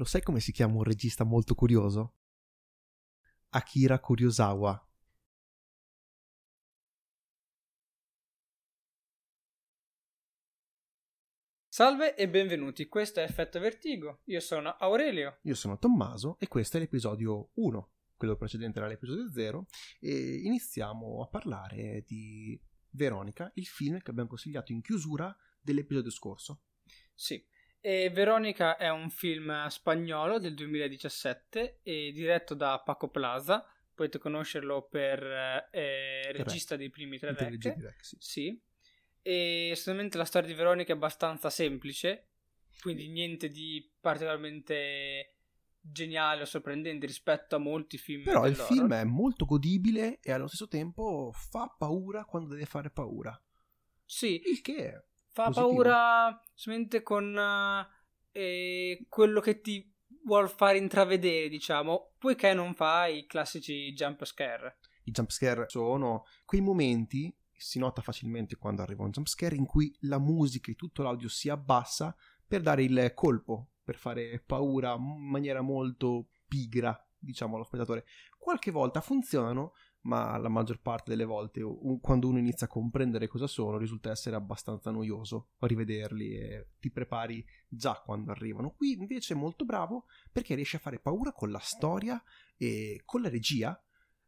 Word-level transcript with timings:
Lo 0.00 0.06
sai 0.06 0.22
come 0.22 0.40
si 0.40 0.50
chiama 0.50 0.76
un 0.76 0.82
regista 0.82 1.24
molto 1.24 1.54
curioso? 1.54 2.14
Akira 3.50 4.00
Kurosawa. 4.00 4.88
Salve 11.68 12.16
e 12.16 12.30
benvenuti, 12.30 12.88
questo 12.88 13.20
è 13.20 13.24
Effetto 13.24 13.60
Vertigo. 13.60 14.22
Io 14.24 14.40
sono 14.40 14.70
Aurelio. 14.70 15.40
Io 15.42 15.54
sono 15.54 15.78
Tommaso 15.78 16.38
e 16.38 16.48
questo 16.48 16.78
è 16.78 16.80
l'episodio 16.80 17.50
1, 17.56 17.92
quello 18.16 18.36
precedente 18.36 18.78
era 18.78 18.88
l'episodio 18.88 19.30
0, 19.30 19.66
e 20.00 20.36
iniziamo 20.44 21.20
a 21.20 21.28
parlare 21.28 22.04
di 22.06 22.58
Veronica, 22.88 23.50
il 23.56 23.66
film 23.66 24.00
che 24.00 24.10
abbiamo 24.10 24.30
consigliato 24.30 24.72
in 24.72 24.80
chiusura 24.80 25.36
dell'episodio 25.60 26.10
scorso. 26.10 26.62
Sì, 27.14 27.46
e 27.80 28.10
Veronica 28.10 28.76
è 28.76 28.90
un 28.90 29.08
film 29.08 29.66
spagnolo 29.68 30.38
del 30.38 30.54
2017 30.54 31.80
e 31.82 32.10
diretto 32.12 32.54
da 32.54 32.80
Paco 32.84 33.08
Plaza. 33.08 33.64
Potete 33.94 34.18
conoscerlo 34.18 34.86
per 34.88 35.22
eh, 35.70 36.32
regista 36.32 36.76
dei 36.76 36.90
primi 36.90 37.18
tre 37.18 37.34
rec. 37.34 37.96
sì. 38.00 38.16
sì. 38.18 38.62
E 39.22 39.72
sostanzialmente 39.74 40.16
la 40.16 40.24
storia 40.24 40.48
di 40.48 40.54
Veronica 40.54 40.92
è 40.92 40.96
abbastanza 40.96 41.50
semplice, 41.50 42.28
quindi 42.80 43.08
niente 43.08 43.48
di 43.48 43.90
particolarmente 44.00 45.34
geniale 45.78 46.42
o 46.42 46.46
sorprendente 46.46 47.06
rispetto 47.06 47.56
a 47.56 47.58
molti 47.58 47.98
film. 47.98 48.24
Però 48.24 48.46
il 48.46 48.56
film 48.56 48.92
è 48.94 49.04
molto 49.04 49.44
godibile 49.44 50.20
e 50.22 50.32
allo 50.32 50.46
stesso 50.46 50.68
tempo 50.68 51.30
fa 51.34 51.74
paura 51.76 52.24
quando 52.24 52.50
deve 52.50 52.66
fare 52.66 52.90
paura. 52.90 53.38
Sì, 54.04 54.40
Il 54.46 54.60
che 54.60 55.04
fa 55.32 55.44
positivo. 55.44 55.68
paura 55.68 56.40
solamente 56.54 57.02
con 57.02 57.38
eh, 58.32 59.06
quello 59.08 59.40
che 59.40 59.60
ti 59.60 59.90
vuol 60.24 60.48
fare 60.48 60.78
intravedere, 60.78 61.48
diciamo, 61.48 62.12
poiché 62.18 62.52
non 62.52 62.74
fa 62.74 63.06
i 63.06 63.26
classici 63.26 63.92
jump 63.92 64.24
scare. 64.24 64.78
I 65.04 65.10
jumpscare 65.10 65.64
sono 65.68 66.24
quei 66.44 66.60
momenti, 66.60 67.34
si 67.52 67.78
nota 67.78 68.02
facilmente 68.02 68.56
quando 68.56 68.82
arriva 68.82 69.04
un 69.04 69.10
jumpscare, 69.10 69.56
in 69.56 69.66
cui 69.66 69.94
la 70.00 70.18
musica 70.18 70.70
e 70.70 70.76
tutto 70.76 71.02
l'audio 71.02 71.28
si 71.28 71.48
abbassa 71.48 72.14
per 72.46 72.60
dare 72.60 72.82
il 72.82 73.12
colpo, 73.14 73.72
per 73.82 73.96
fare 73.96 74.42
paura 74.44 74.94
in 74.94 75.28
maniera 75.28 75.60
molto 75.60 76.28
pigra, 76.46 76.96
diciamo, 77.18 77.54
allo 77.54 77.64
spettatore. 77.64 78.04
Qualche 78.38 78.70
volta 78.70 79.00
funzionano, 79.00 79.72
ma 80.02 80.36
la 80.38 80.48
maggior 80.48 80.80
parte 80.80 81.10
delle 81.10 81.24
volte, 81.24 81.62
u- 81.62 82.00
quando 82.00 82.28
uno 82.28 82.38
inizia 82.38 82.66
a 82.66 82.70
comprendere 82.70 83.26
cosa 83.26 83.46
sono, 83.46 83.76
risulta 83.76 84.10
essere 84.10 84.36
abbastanza 84.36 84.90
noioso 84.90 85.50
rivederli 85.58 86.36
e 86.36 86.68
ti 86.78 86.90
prepari 86.90 87.44
già 87.68 88.00
quando 88.04 88.30
arrivano. 88.30 88.70
Qui 88.70 88.92
invece 88.92 89.34
è 89.34 89.36
molto 89.36 89.64
bravo 89.64 90.06
perché 90.32 90.54
riesce 90.54 90.76
a 90.76 90.80
fare 90.80 91.00
paura 91.00 91.32
con 91.32 91.50
la 91.50 91.58
storia 91.58 92.22
e 92.56 93.02
con 93.04 93.20
la 93.20 93.28
regia. 93.28 93.78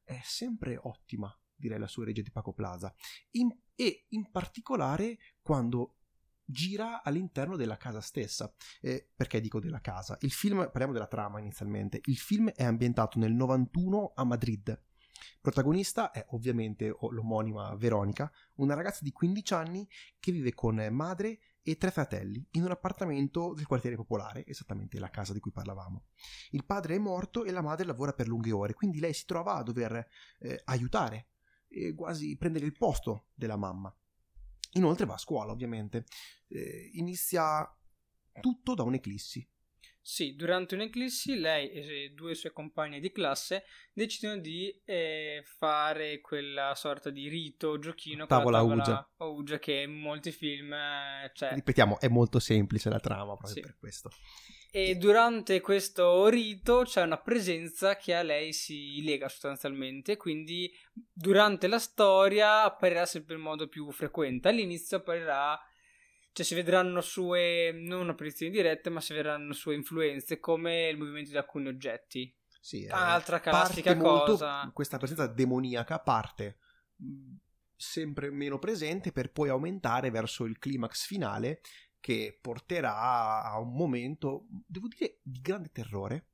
È 0.03 0.21
sempre 0.23 0.79
ottima, 0.83 1.35
direi, 1.55 1.79
la 1.79 1.87
sua 1.87 2.05
regia 2.05 2.23
di 2.23 2.31
Paco 2.31 2.53
Plaza. 2.53 2.93
In- 3.33 3.57
e 3.75 4.07
in 4.09 4.31
particolare 4.31 5.19
quando 5.41 5.97
gira 6.45 7.03
all'interno 7.03 7.57
della 7.57 7.77
casa 7.77 8.01
stessa. 8.01 8.53
Eh, 8.81 9.11
perché 9.15 9.41
dico 9.41 9.59
della 9.59 9.81
casa? 9.81 10.17
Il 10.21 10.33
film, 10.33 10.69
parliamo 10.71 10.93
della 10.93 11.07
trama 11.07 11.41
inizialmente, 11.41 12.01
il 12.05 12.19
film 12.19 12.51
è 12.51 12.65
ambientato 12.65 13.19
nel 13.19 13.33
91 13.33 14.13
a 14.15 14.25
Madrid. 14.25 14.81
Protagonista 15.43 16.13
è 16.13 16.25
ovviamente 16.31 16.97
l'omonima 17.11 17.75
Veronica, 17.75 18.31
una 18.55 18.75
ragazza 18.75 19.01
di 19.03 19.11
15 19.11 19.55
anni 19.55 19.89
che 20.21 20.31
vive 20.31 20.55
con 20.55 20.77
madre 20.93 21.41
e 21.63 21.77
tre 21.77 21.91
fratelli 21.91 22.47
in 22.53 22.63
un 22.63 22.71
appartamento 22.71 23.53
del 23.53 23.67
quartiere 23.67 23.97
popolare, 23.97 24.47
esattamente 24.47 25.01
la 25.01 25.11
casa 25.11 25.33
di 25.33 25.41
cui 25.41 25.51
parlavamo. 25.51 26.05
Il 26.51 26.65
padre 26.65 26.95
è 26.95 26.99
morto 26.99 27.43
e 27.43 27.51
la 27.51 27.61
madre 27.61 27.85
lavora 27.85 28.13
per 28.13 28.29
lunghe 28.29 28.53
ore, 28.53 28.75
quindi 28.75 29.01
lei 29.01 29.13
si 29.13 29.25
trova 29.27 29.57
a 29.57 29.65
dover 29.65 30.07
eh, 30.39 30.61
aiutare 30.67 31.31
e 31.67 31.93
quasi 31.93 32.37
prendere 32.37 32.65
il 32.65 32.77
posto 32.77 33.31
della 33.35 33.57
mamma. 33.57 33.93
Inoltre 34.75 35.07
va 35.07 35.15
a 35.15 35.19
scuola, 35.19 35.51
ovviamente. 35.51 36.05
Eh, 36.47 36.91
inizia 36.95 37.69
tutto 38.41 38.75
da 38.75 38.85
un'eclissi. 38.85 39.45
Sì, 40.05 40.35
durante 40.35 40.75
un'eclissi 40.75 41.39
lei 41.39 41.71
e 41.71 42.13
due 42.13 42.35
sue 42.35 42.51
compagne 42.51 42.99
di 42.99 43.13
classe 43.13 43.65
decidono 43.93 44.39
di 44.39 44.83
eh, 44.85 45.45
fare 45.45 46.21
quella 46.21 46.75
sorta 46.75 47.09
di 47.09 47.29
rito, 47.29 47.79
giochino 47.79 48.27
Tavola 48.27 48.61
con 48.61 48.77
la 48.77 48.83
tavola 48.83 49.09
Ouija 49.19 49.59
che 49.61 49.83
in 49.83 49.93
molti 49.93 50.33
film 50.33 50.73
eh, 50.73 51.31
c'è. 51.33 51.55
Ripetiamo, 51.55 52.01
è 52.01 52.09
molto 52.09 52.41
semplice 52.41 52.89
la 52.89 52.99
trama 52.99 53.37
proprio 53.37 53.55
Sì. 53.55 53.61
per 53.61 53.77
questo. 53.79 54.11
E 54.75 54.97
durante 54.97 55.61
questo 55.61 56.27
rito 56.29 56.83
c'è 56.85 57.03
una 57.03 57.19
presenza 57.19 57.95
che 57.95 58.15
a 58.15 58.23
lei 58.23 58.53
si 58.53 59.03
lega 59.05 59.29
sostanzialmente, 59.29 60.17
quindi 60.17 60.73
durante 61.13 61.69
la 61.69 61.79
storia 61.79 62.63
apparirà 62.65 63.07
sempre 63.07 63.35
in 63.35 63.43
modo 63.43 63.69
più 63.69 63.91
frequente. 63.93 64.49
All'inizio 64.49 64.97
apparirà, 64.97 65.61
cioè 66.33 66.47
si 66.47 66.55
vedranno 66.55 67.01
sue, 67.01 67.73
non 67.73 68.09
apparizioni 68.09 68.51
dirette, 68.51 68.91
ma 68.91 69.01
si 69.01 69.13
vedranno 69.13 69.53
sue 69.53 69.75
influenze 69.75 70.39
come 70.39 70.89
il 70.89 70.97
movimento 70.97 71.31
di 71.31 71.37
alcuni 71.37 71.69
oggetti. 71.69 72.35
Sì, 72.61 72.85
eh, 72.85 72.91
Altra 72.91 73.41
parte 73.41 73.83
classica 73.83 73.95
molto- 73.95 74.33
cosa. 74.33 74.71
Questa 74.73 74.99
presenza 74.99 75.27
demoniaca 75.27 75.99
parte 75.99 76.59
sempre 77.83 78.31
meno 78.31 78.59
presente 78.61 79.11
per 79.11 79.33
poi 79.33 79.49
aumentare 79.49 80.11
verso 80.11 80.45
il 80.45 80.59
climax 80.59 81.05
finale 81.05 81.61
che 81.99 82.39
porterà 82.41 83.43
a 83.43 83.59
un 83.59 83.75
momento, 83.75 84.47
devo 84.67 84.87
dire, 84.87 85.19
di 85.23 85.41
grande 85.41 85.71
terrore, 85.71 86.29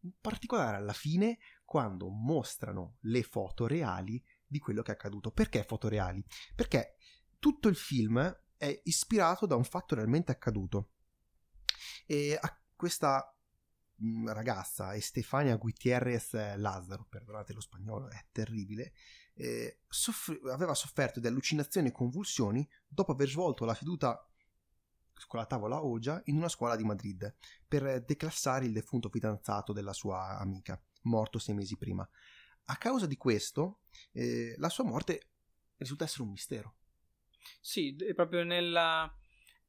in 0.00 0.12
particolare 0.20 0.76
alla 0.76 0.92
fine 0.92 1.38
quando 1.64 2.08
mostrano 2.08 2.96
le 3.00 3.22
foto 3.22 3.66
reali 3.66 4.22
di 4.46 4.58
quello 4.58 4.82
che 4.82 4.92
è 4.92 4.94
accaduto. 4.94 5.30
Perché 5.30 5.64
foto 5.64 5.88
reali? 5.88 6.24
Perché 6.54 6.96
tutto 7.38 7.68
il 7.68 7.76
film 7.76 8.34
è 8.64 8.80
ispirato 8.84 9.46
da 9.46 9.56
un 9.56 9.64
fatto 9.64 9.94
realmente 9.94 10.32
accaduto. 10.32 10.90
E 12.06 12.38
a 12.40 12.58
questa 12.74 13.36
mh, 13.96 14.32
ragazza, 14.32 14.94
Estefania 14.94 15.56
Gutierrez 15.56 16.56
Lazzaro, 16.56 17.06
perdonate 17.08 17.52
lo 17.52 17.60
spagnolo, 17.60 18.08
è 18.08 18.26
terribile, 18.32 18.92
eh, 19.34 19.80
soffri- 19.86 20.40
aveva 20.50 20.74
sofferto 20.74 21.20
di 21.20 21.26
allucinazioni 21.26 21.88
e 21.88 21.92
convulsioni 21.92 22.66
dopo 22.86 23.12
aver 23.12 23.28
svolto 23.28 23.64
la 23.64 23.74
seduta 23.74 24.26
con 25.28 25.38
la 25.38 25.46
tavola 25.46 25.82
Ouija 25.82 26.20
in 26.24 26.36
una 26.36 26.48
scuola 26.48 26.74
di 26.74 26.84
Madrid 26.84 27.34
per 27.66 28.04
declassare 28.04 28.64
il 28.64 28.72
defunto 28.72 29.08
fidanzato 29.08 29.72
della 29.72 29.92
sua 29.92 30.38
amica, 30.38 30.80
morto 31.02 31.38
sei 31.38 31.54
mesi 31.54 31.76
prima. 31.76 32.08
A 32.66 32.76
causa 32.76 33.06
di 33.06 33.16
questo, 33.16 33.80
eh, 34.12 34.54
la 34.58 34.68
sua 34.70 34.84
morte 34.84 35.28
risulta 35.76 36.04
essere 36.04 36.22
un 36.22 36.30
mistero. 36.30 36.76
Sì, 37.60 37.96
è 37.96 38.14
proprio 38.14 38.44
nel 38.44 38.74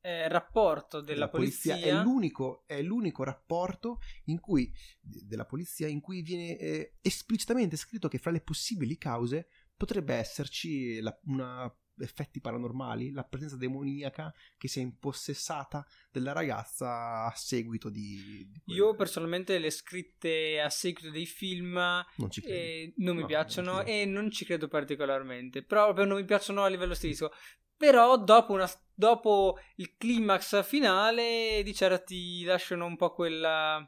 eh, 0.02 0.28
rapporto 0.28 1.02
della 1.02 1.25
La 1.25 1.30
polizia, 1.30 1.75
polizia. 1.75 1.88
È, 1.88 1.91
l'unico, 1.91 2.63
è 2.68 2.81
l'unico 2.81 3.24
rapporto 3.24 4.00
in 4.25 4.40
cui, 4.40 4.72
della 5.00 5.46
polizia 5.46 5.88
in 5.88 6.02
cui 6.02 6.22
viene 6.22 6.58
eh, 6.58 6.96
esplicitamente 7.02 7.78
scritto 7.78 8.08
che 8.08 8.18
fra 8.18 8.31
le 8.31 8.41
possibili 8.41 8.97
cause 8.97 9.47
potrebbe 9.75 10.16
esserci 10.16 11.00
la- 11.00 11.18
una 11.25 11.74
effetti 11.97 12.41
paranormali, 12.41 13.12
la 13.12 13.24
presenza 13.24 13.56
demoniaca 13.56 14.34
che 14.57 14.68
si 14.68 14.80
è 14.80 14.81
impossessata 14.81 15.86
della 16.12 16.34
ragazza 16.34 17.24
a 17.25 17.34
seguito 17.36 17.90
di... 17.90 18.46
di 18.52 18.62
Io 18.68 18.96
personalmente 18.96 19.59
le 19.59 19.69
scritte 19.69 20.59
a 20.59 20.69
seguito 20.69 21.12
dei 21.12 21.25
film 21.25 21.78
non 22.18 22.30
ci 22.31 22.42
credo. 22.42 22.57
eh, 22.57 22.94
non 22.97 23.16
mi 23.16 23.22
No, 23.22 23.28
piacciono 23.28 23.72
non 23.72 23.86
e 23.86 24.06
non 24.06 24.31
ci 24.31 24.44
credo 24.46 24.68
particolarmente. 24.68 25.63
Però 25.63 25.86
proprio 25.86 26.06
non 26.06 26.18
mi 26.18 26.25
piacciono 26.25 26.63
a 26.63 26.68
livello 26.68 26.94
stilistico. 26.96 27.31
Però 27.78 28.18
dopo, 28.18 28.53
una- 28.53 28.69
dopo 28.94 29.58
il 29.75 29.96
climax 29.97 30.63
finale, 30.63 31.62
di 31.63 31.74
certo 31.74 32.03
ti 32.06 32.44
lasciano 32.44 32.86
un 32.86 32.96
po' 32.96 33.13
quella. 33.13 33.88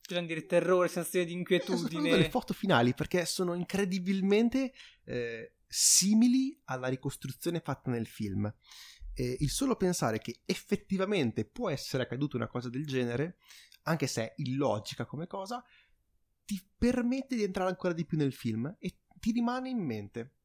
Possiamo 0.00 0.26
dire 0.26 0.46
terrore, 0.46 0.88
sensazione 0.88 1.26
di 1.26 1.32
Eh, 1.32 1.36
inquietudine. 1.36 2.16
le 2.16 2.30
foto 2.30 2.54
finali 2.54 2.94
perché 2.94 3.26
sono 3.26 3.54
incredibilmente 3.54 4.72
eh, 5.04 5.54
simili 5.66 6.58
alla 6.64 6.88
ricostruzione 6.88 7.60
fatta 7.60 7.90
nel 7.90 8.06
film. 8.06 8.50
E 9.12 9.36
il 9.40 9.50
solo 9.50 9.76
pensare 9.76 10.18
che 10.20 10.40
effettivamente 10.46 11.44
può 11.44 11.68
essere 11.68 12.04
accaduta 12.04 12.36
una 12.36 12.46
cosa 12.46 12.70
del 12.70 12.86
genere, 12.86 13.38
anche 13.82 14.06
se 14.06 14.22
è 14.22 14.32
illogica 14.36 15.04
come 15.04 15.26
cosa, 15.26 15.62
ti 16.44 16.58
permette 16.78 17.34
di 17.36 17.42
entrare 17.42 17.68
ancora 17.68 17.92
di 17.92 18.06
più 18.06 18.16
nel 18.16 18.32
film 18.32 18.74
e 18.78 19.00
ti 19.18 19.32
rimane 19.32 19.68
in 19.68 19.84
mente. 19.84 20.36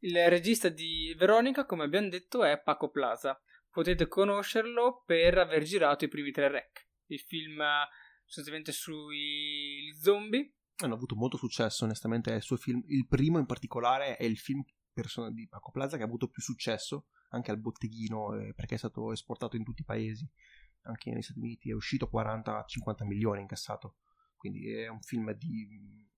Il 0.00 0.28
regista 0.28 0.68
di 0.68 1.14
Veronica, 1.16 1.64
come 1.64 1.84
abbiamo 1.84 2.08
detto, 2.08 2.44
è 2.44 2.60
Paco 2.60 2.90
Plaza. 2.90 3.40
Potete 3.70 4.08
conoscerlo 4.08 5.02
per 5.04 5.38
aver 5.38 5.62
girato 5.62 6.04
i 6.04 6.08
primi 6.08 6.30
tre 6.30 6.48
rec. 6.48 6.88
Il 7.06 7.20
film 7.20 7.60
eh, 7.60 7.86
sostanzialmente 8.24 8.72
sui 8.72 9.94
zombie. 10.00 10.54
Hanno 10.76 10.94
avuto 10.94 11.14
molto 11.14 11.36
successo, 11.36 11.84
onestamente, 11.84 12.32
il 12.32 12.42
suo 12.42 12.56
film. 12.56 12.82
Il 12.86 13.06
primo 13.06 13.38
in 13.38 13.46
particolare 13.46 14.16
è 14.16 14.24
il 14.24 14.38
film 14.38 14.62
persona 14.92 15.30
di 15.30 15.46
Paco 15.46 15.70
Plaza 15.70 15.96
che 15.96 16.02
ha 16.02 16.06
avuto 16.06 16.28
più 16.28 16.40
successo 16.40 17.08
anche 17.30 17.50
al 17.50 17.58
botteghino 17.58 18.34
eh, 18.34 18.54
perché 18.54 18.76
è 18.76 18.78
stato 18.78 19.12
esportato 19.12 19.56
in 19.56 19.64
tutti 19.64 19.82
i 19.82 19.84
paesi 19.84 20.26
anche 20.86 21.10
negli 21.10 21.22
Stati 21.22 21.40
Uniti, 21.40 21.70
è 21.70 21.74
uscito 21.74 22.08
40-50 22.12 23.04
milioni 23.04 23.40
incassato, 23.40 23.96
quindi 24.36 24.70
è 24.70 24.88
un 24.88 25.00
film 25.00 25.32
di 25.32 26.08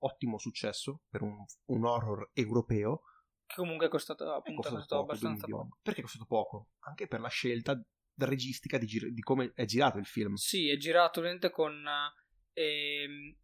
ottimo 0.00 0.38
successo 0.38 1.02
per 1.08 1.22
un, 1.22 1.44
un 1.66 1.84
horror 1.84 2.30
europeo. 2.34 3.02
Che 3.48 3.54
comunque 3.56 3.86
è 3.86 3.88
costato, 3.88 4.30
appunto, 4.30 4.50
è 4.50 4.54
costato, 4.54 4.76
costato 4.76 5.00
poco, 5.00 5.10
abbastanza 5.10 5.46
poco. 5.46 5.78
Perché 5.80 6.00
è 6.00 6.02
costato 6.02 6.26
poco? 6.26 6.68
Anche 6.80 7.08
per 7.08 7.20
la 7.20 7.28
scelta 7.28 7.82
registica 8.18 8.76
di, 8.76 8.86
gir- 8.86 9.08
di, 9.08 9.22
come 9.22 9.52
è 9.54 9.64
girato 9.64 9.96
il 9.96 10.04
film. 10.04 10.34
Sì, 10.34 10.68
è 10.68 10.76
girato 10.76 11.20
ovviamente 11.20 11.50
con 11.50 11.82
eh, 12.52 13.36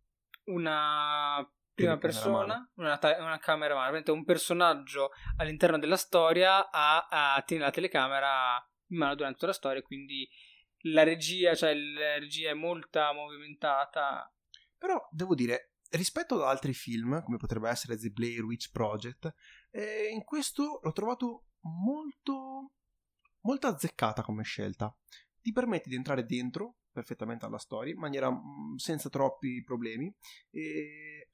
una 0.45 1.51
prima 1.73 1.97
persona, 1.97 2.71
una, 2.75 2.99
ta- 2.99 3.17
una 3.19 3.39
camera 3.39 3.75
mano, 3.75 4.03
un 4.13 4.25
personaggio 4.25 5.11
all'interno 5.37 5.79
della 5.79 5.97
storia 5.97 6.71
ha, 6.71 7.07
ha, 7.09 7.43
tiene 7.43 7.65
la 7.65 7.71
telecamera 7.71 8.57
in 8.89 8.99
mano 8.99 9.15
durante 9.15 9.39
tutta 9.39 9.49
la 9.49 9.57
storia, 9.57 9.81
quindi 9.81 10.29
la 10.87 11.03
regia, 11.03 11.55
cioè 11.55 11.75
la 11.75 12.19
regia 12.19 12.51
è 12.51 12.55
molto 12.55 13.01
movimentata. 13.15 14.31
Però 14.77 15.01
devo 15.11 15.35
dire, 15.35 15.77
rispetto 15.91 16.35
ad 16.35 16.43
altri 16.43 16.75
film, 16.75 17.23
come 17.23 17.37
potrebbe 17.37 17.69
essere 17.69 17.97
The 17.97 18.11
Blair 18.11 18.43
Witch 18.43 18.71
Project, 18.71 19.33
eh, 19.75 20.09
in 20.13 20.25
questo 20.25 20.81
l'ho 20.83 20.93
trovato 20.93 21.47
molto, 21.61 22.73
molto 23.41 23.67
azzeccata 23.67 24.23
come 24.23 24.43
scelta. 24.43 24.97
Ti 25.41 25.53
permette 25.53 25.89
di 25.89 25.97
entrare 25.97 26.25
dentro 26.25 26.77
perfettamente 26.91 27.45
alla 27.45 27.59
storia 27.59 27.93
in 27.93 27.99
maniera 27.99 28.31
mm, 28.31 28.77
senza 28.77 29.09
troppi 29.09 29.63
problemi 29.63 30.15
e 30.51 31.29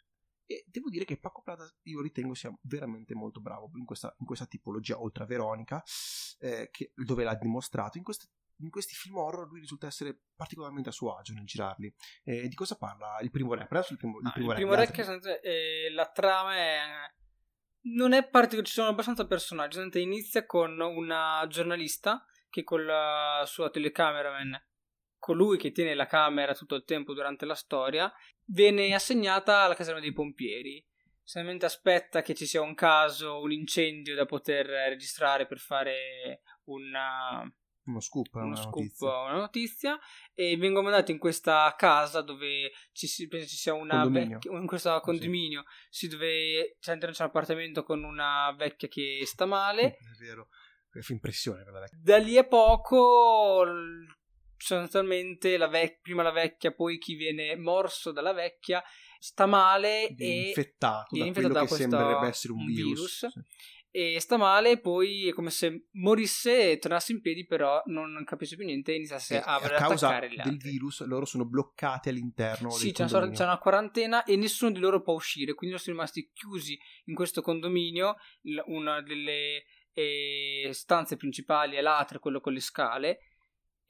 e 0.50 0.64
devo 0.66 0.88
dire 0.88 1.04
che 1.04 1.16
Paco 1.16 1.42
Plaza 1.42 1.72
io 1.82 2.02
ritengo 2.02 2.34
sia 2.34 2.52
veramente 2.62 3.14
molto 3.14 3.40
bravo 3.40 3.70
in 3.76 3.84
questa, 3.84 4.12
in 4.18 4.26
questa 4.26 4.46
tipologia, 4.46 5.00
oltre 5.00 5.22
a 5.22 5.26
Veronica, 5.26 5.80
eh, 6.40 6.70
che, 6.72 6.90
dove 6.96 7.22
l'ha 7.22 7.36
dimostrato. 7.36 7.98
In, 7.98 8.02
queste, 8.02 8.26
in, 8.56 8.68
questi 8.68 8.96
film 8.96 9.18
horror 9.18 9.46
lui 9.46 9.60
risulta 9.60 9.86
essere 9.86 10.22
particolarmente 10.34 10.88
a 10.88 10.92
suo 10.92 11.14
agio 11.14 11.34
nel 11.34 11.44
girarli. 11.44 11.94
Eh, 12.24 12.48
di 12.48 12.56
cosa 12.56 12.76
parla 12.76 13.20
il 13.20 13.30
primo? 13.30 13.52
Adesso 13.52 13.92
il 13.92 13.98
primo, 13.98 14.18
il 14.18 14.32
primo, 14.32 14.50
ah, 14.50 14.54
il 14.54 14.56
primo 14.56 14.74
rap, 14.74 14.92
rap 14.92 15.40
eh, 15.40 15.88
la 15.92 16.10
trama 16.10 16.56
è... 16.56 16.80
Non 17.82 18.12
è 18.12 18.26
particolare, 18.28 18.66
ci 18.66 18.74
sono 18.74 18.88
abbastanza 18.88 19.26
personaggi. 19.26 19.80
Inizia 20.00 20.44
con 20.44 20.78
una 20.80 21.44
giornalista 21.48 22.24
che 22.50 22.62
con 22.62 22.84
la 22.84 23.44
sua 23.46 23.70
telecameraman 23.70 24.60
colui 25.20 25.58
che 25.58 25.70
tiene 25.70 25.94
la 25.94 26.06
camera 26.06 26.54
tutto 26.54 26.74
il 26.74 26.84
tempo 26.84 27.12
durante 27.12 27.44
la 27.44 27.54
storia, 27.54 28.12
viene 28.46 28.92
assegnata 28.94 29.60
alla 29.60 29.74
caserma 29.74 30.00
dei 30.00 30.12
pompieri. 30.12 30.84
Solamente 31.22 31.66
aspetta 31.66 32.22
che 32.22 32.34
ci 32.34 32.46
sia 32.46 32.62
un 32.62 32.74
caso, 32.74 33.40
un 33.40 33.52
incendio 33.52 34.16
da 34.16 34.24
poter 34.24 34.66
registrare 34.66 35.46
per 35.46 35.58
fare 35.58 36.40
una, 36.64 37.48
uno 37.84 38.00
scoop, 38.00 38.34
uno 38.34 38.46
una, 38.46 38.56
scoop 38.56 38.74
notizia. 38.74 39.20
una 39.20 39.36
notizia. 39.36 39.98
E 40.34 40.56
vengono 40.56 40.84
mandati 40.84 41.12
in 41.12 41.18
questa 41.18 41.74
casa 41.76 42.20
dove 42.20 42.72
ci, 42.92 43.06
ci 43.06 43.28
sia 43.46 43.74
una 43.74 44.06
vecchia 44.08 44.50
in 44.52 44.66
questo 44.66 44.98
condominio. 45.00 45.64
Sì. 45.88 46.08
dove 46.08 46.76
c'è 46.80 46.92
un 46.92 47.14
appartamento 47.18 47.82
con 47.82 48.02
una 48.02 48.54
vecchia 48.56 48.88
che 48.88 49.22
sta 49.24 49.46
male. 49.46 49.96
È 49.98 50.16
vero. 50.18 50.48
Che 50.90 51.02
fa 51.02 51.12
impressione 51.12 51.62
quella 51.62 51.80
vecchia. 51.80 51.98
Da 52.02 52.18
lì 52.18 52.36
a 52.36 52.44
poco 52.44 53.64
sostanzialmente 54.56 55.56
la 55.56 55.68
vec- 55.68 56.00
prima 56.00 56.22
la 56.22 56.30
vecchia, 56.30 56.72
poi 56.72 56.98
chi 56.98 57.14
viene 57.14 57.56
morso 57.56 58.12
dalla 58.12 58.32
vecchia 58.32 58.82
sta 59.18 59.46
male 59.46 60.08
viene 60.14 60.44
e 60.44 60.48
infettato 60.48 61.08
viene 61.10 61.28
infettato 61.28 61.52
da, 61.52 61.60
da 61.60 61.66
questo, 61.66 61.88
sembrerebbe 61.88 62.26
essere 62.26 62.52
un, 62.52 62.60
un 62.60 62.66
virus, 62.66 63.20
virus. 63.20 63.26
sì. 63.28 63.40
E 63.92 64.20
sta 64.20 64.36
male 64.36 64.78
poi 64.78 65.28
è 65.28 65.32
come 65.32 65.50
se 65.50 65.86
morisse 65.92 66.72
e 66.72 66.78
tornasse 66.78 67.12
in 67.12 67.20
piedi 67.20 67.44
però 67.44 67.82
non 67.86 68.22
capisce 68.24 68.54
più 68.54 68.64
niente 68.64 68.92
e 68.92 68.96
iniziasse 68.96 69.34
e 69.34 69.42
a, 69.44 69.56
a 69.56 69.68
causa 69.70 70.18
del 70.20 70.58
virus 70.58 71.04
loro 71.06 71.24
sono 71.24 71.44
bloccati 71.44 72.08
all'interno 72.08 72.70
sì 72.70 72.92
c'è 72.92 73.04
una, 73.10 73.30
c'è 73.30 73.42
una, 73.42 73.58
quarantena 73.58 74.22
e 74.22 74.36
nessuno 74.36 74.70
di 74.70 74.78
loro 74.78 75.02
può 75.02 75.14
uscire 75.14 75.54
quindi 75.54 75.76
sono 75.78 75.96
rimasti 75.96 76.30
chiusi 76.32 76.78
in 77.06 77.14
questo 77.16 77.42
condominio 77.42 78.14
una 78.66 79.02
delle 79.02 79.64
eh, 79.92 80.68
stanze 80.72 81.16
principali 81.16 81.74
è 81.74 81.80
l'atrio 81.80 82.20
quello 82.20 82.40
con 82.40 82.52
le 82.52 82.60
scale 82.60 83.18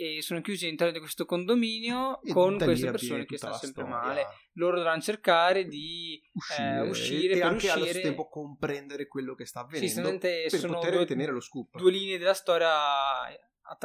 e 0.00 0.23
sono 0.23 0.41
chiusi 0.41 0.64
all'interno 0.64 0.94
di 0.94 0.99
questo 0.99 1.26
condominio 1.26 2.23
e 2.23 2.32
con 2.32 2.56
queste 2.56 2.91
persone 2.91 3.26
che 3.26 3.37
stanno 3.37 3.56
sempre 3.56 3.82
storia. 3.85 4.00
male. 4.00 4.26
Loro 4.55 4.76
dovranno 4.76 5.02
cercare 5.02 5.67
di 5.67 6.19
uscire, 6.32 6.76
eh, 6.76 6.88
uscire 6.88 7.35
e, 7.35 7.43
anche 7.43 7.56
uscire. 7.56 7.73
allo 7.73 7.85
stesso 7.85 8.00
tempo 8.00 8.29
comprendere 8.31 9.06
quello 9.06 9.35
che 9.35 9.44
sta 9.44 9.61
avvenendo 9.61 10.11
sì, 10.12 10.19
per 10.19 10.58
sono 10.58 10.73
poter 10.73 10.93
due, 10.93 11.02
ottenere 11.02 11.32
lo 11.32 11.41
scoop. 11.41 11.76
Due 11.76 11.91
linee 11.91 12.17
della 12.17 12.32
storia 12.32 12.70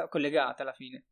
collegate 0.07 0.61
alla 0.61 0.71
fine. 0.71 1.03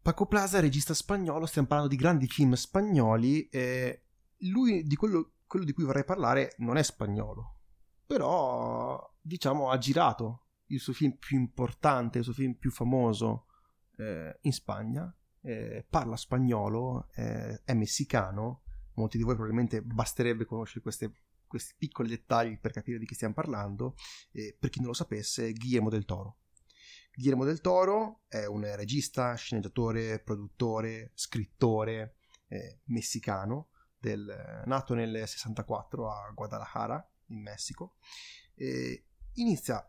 Paco 0.00 0.24
Plaza, 0.24 0.60
regista 0.60 0.94
spagnolo, 0.94 1.44
stiamo 1.44 1.68
parlando 1.68 1.94
di 1.94 2.00
grandi 2.00 2.26
film 2.26 2.54
spagnoli. 2.54 3.50
E 3.50 4.04
lui, 4.38 4.82
di 4.84 4.96
quello, 4.96 5.34
quello 5.46 5.66
di 5.66 5.74
cui 5.74 5.84
vorrei 5.84 6.04
parlare, 6.04 6.54
non 6.58 6.78
è 6.78 6.82
spagnolo, 6.82 7.58
però 8.06 9.14
diciamo 9.20 9.68
ha 9.68 9.76
girato 9.76 10.46
il 10.68 10.80
suo 10.80 10.94
film 10.94 11.18
più 11.18 11.36
importante, 11.36 12.16
il 12.16 12.24
suo 12.24 12.32
film 12.32 12.54
più 12.54 12.70
famoso 12.70 13.47
eh, 13.98 14.38
in 14.42 14.52
Spagna, 14.52 15.14
eh, 15.42 15.84
parla 15.88 16.16
spagnolo, 16.16 17.08
eh, 17.14 17.62
è 17.64 17.74
messicano, 17.74 18.62
molti 18.94 19.16
di 19.16 19.22
voi 19.22 19.34
probabilmente 19.34 19.82
basterebbe 19.82 20.44
conoscere 20.44 20.80
queste, 20.80 21.12
questi 21.46 21.74
piccoli 21.76 22.08
dettagli 22.08 22.58
per 22.58 22.72
capire 22.72 22.98
di 22.98 23.06
chi 23.06 23.14
stiamo 23.14 23.34
parlando, 23.34 23.94
per 24.58 24.70
chi 24.70 24.78
non 24.78 24.88
lo 24.88 24.94
sapesse, 24.94 25.52
Guillermo 25.52 25.88
del 25.88 26.04
Toro. 26.04 26.38
Guillermo 27.14 27.44
del 27.44 27.60
Toro 27.60 28.22
è 28.28 28.44
un 28.44 28.64
regista, 28.76 29.34
sceneggiatore, 29.34 30.20
produttore, 30.20 31.12
scrittore 31.14 32.16
eh, 32.48 32.80
messicano, 32.86 33.70
del, 33.98 34.62
nato 34.66 34.94
nel 34.94 35.26
64 35.26 36.10
a 36.10 36.30
Guadalajara, 36.34 37.08
in 37.26 37.40
Messico. 37.40 37.96
inizia 39.34 39.84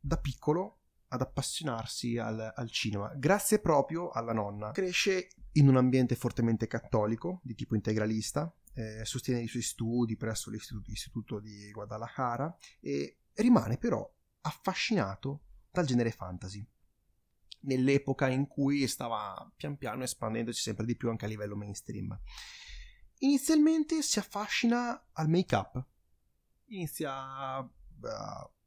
da 0.00 0.18
piccolo 0.18 0.81
ad 1.12 1.20
appassionarsi 1.20 2.16
al, 2.16 2.52
al, 2.54 2.70
cinema, 2.70 3.12
grazie 3.14 3.58
proprio 3.58 4.08
alla 4.08 4.32
nonna. 4.32 4.70
Cresce 4.70 5.28
in 5.52 5.68
un 5.68 5.76
ambiente 5.76 6.14
fortemente 6.14 6.66
cattolico, 6.66 7.40
di 7.42 7.54
tipo 7.54 7.74
integralista, 7.74 8.52
eh, 8.74 9.04
sostiene 9.04 9.42
i 9.42 9.46
suoi 9.46 9.62
studi 9.62 10.16
presso 10.16 10.50
l'istituto, 10.50 10.88
l'istituto 10.88 11.38
di 11.38 11.70
Guadalajara 11.70 12.56
e 12.80 13.18
rimane 13.34 13.76
però 13.76 14.10
affascinato 14.40 15.42
dal 15.70 15.84
genere 15.84 16.10
fantasy 16.10 16.66
nell'epoca 17.64 18.28
in 18.28 18.46
cui 18.46 18.88
stava 18.88 19.52
pian 19.54 19.76
piano 19.76 20.02
espandendosi 20.02 20.60
sempre 20.60 20.86
di 20.86 20.96
più 20.96 21.10
anche 21.10 21.26
a 21.26 21.28
livello 21.28 21.56
mainstream. 21.56 22.18
Inizialmente 23.18 24.02
si 24.02 24.18
affascina 24.18 25.10
al 25.12 25.28
make-up, 25.28 25.84
inizia 26.68 27.12
a 27.12 27.70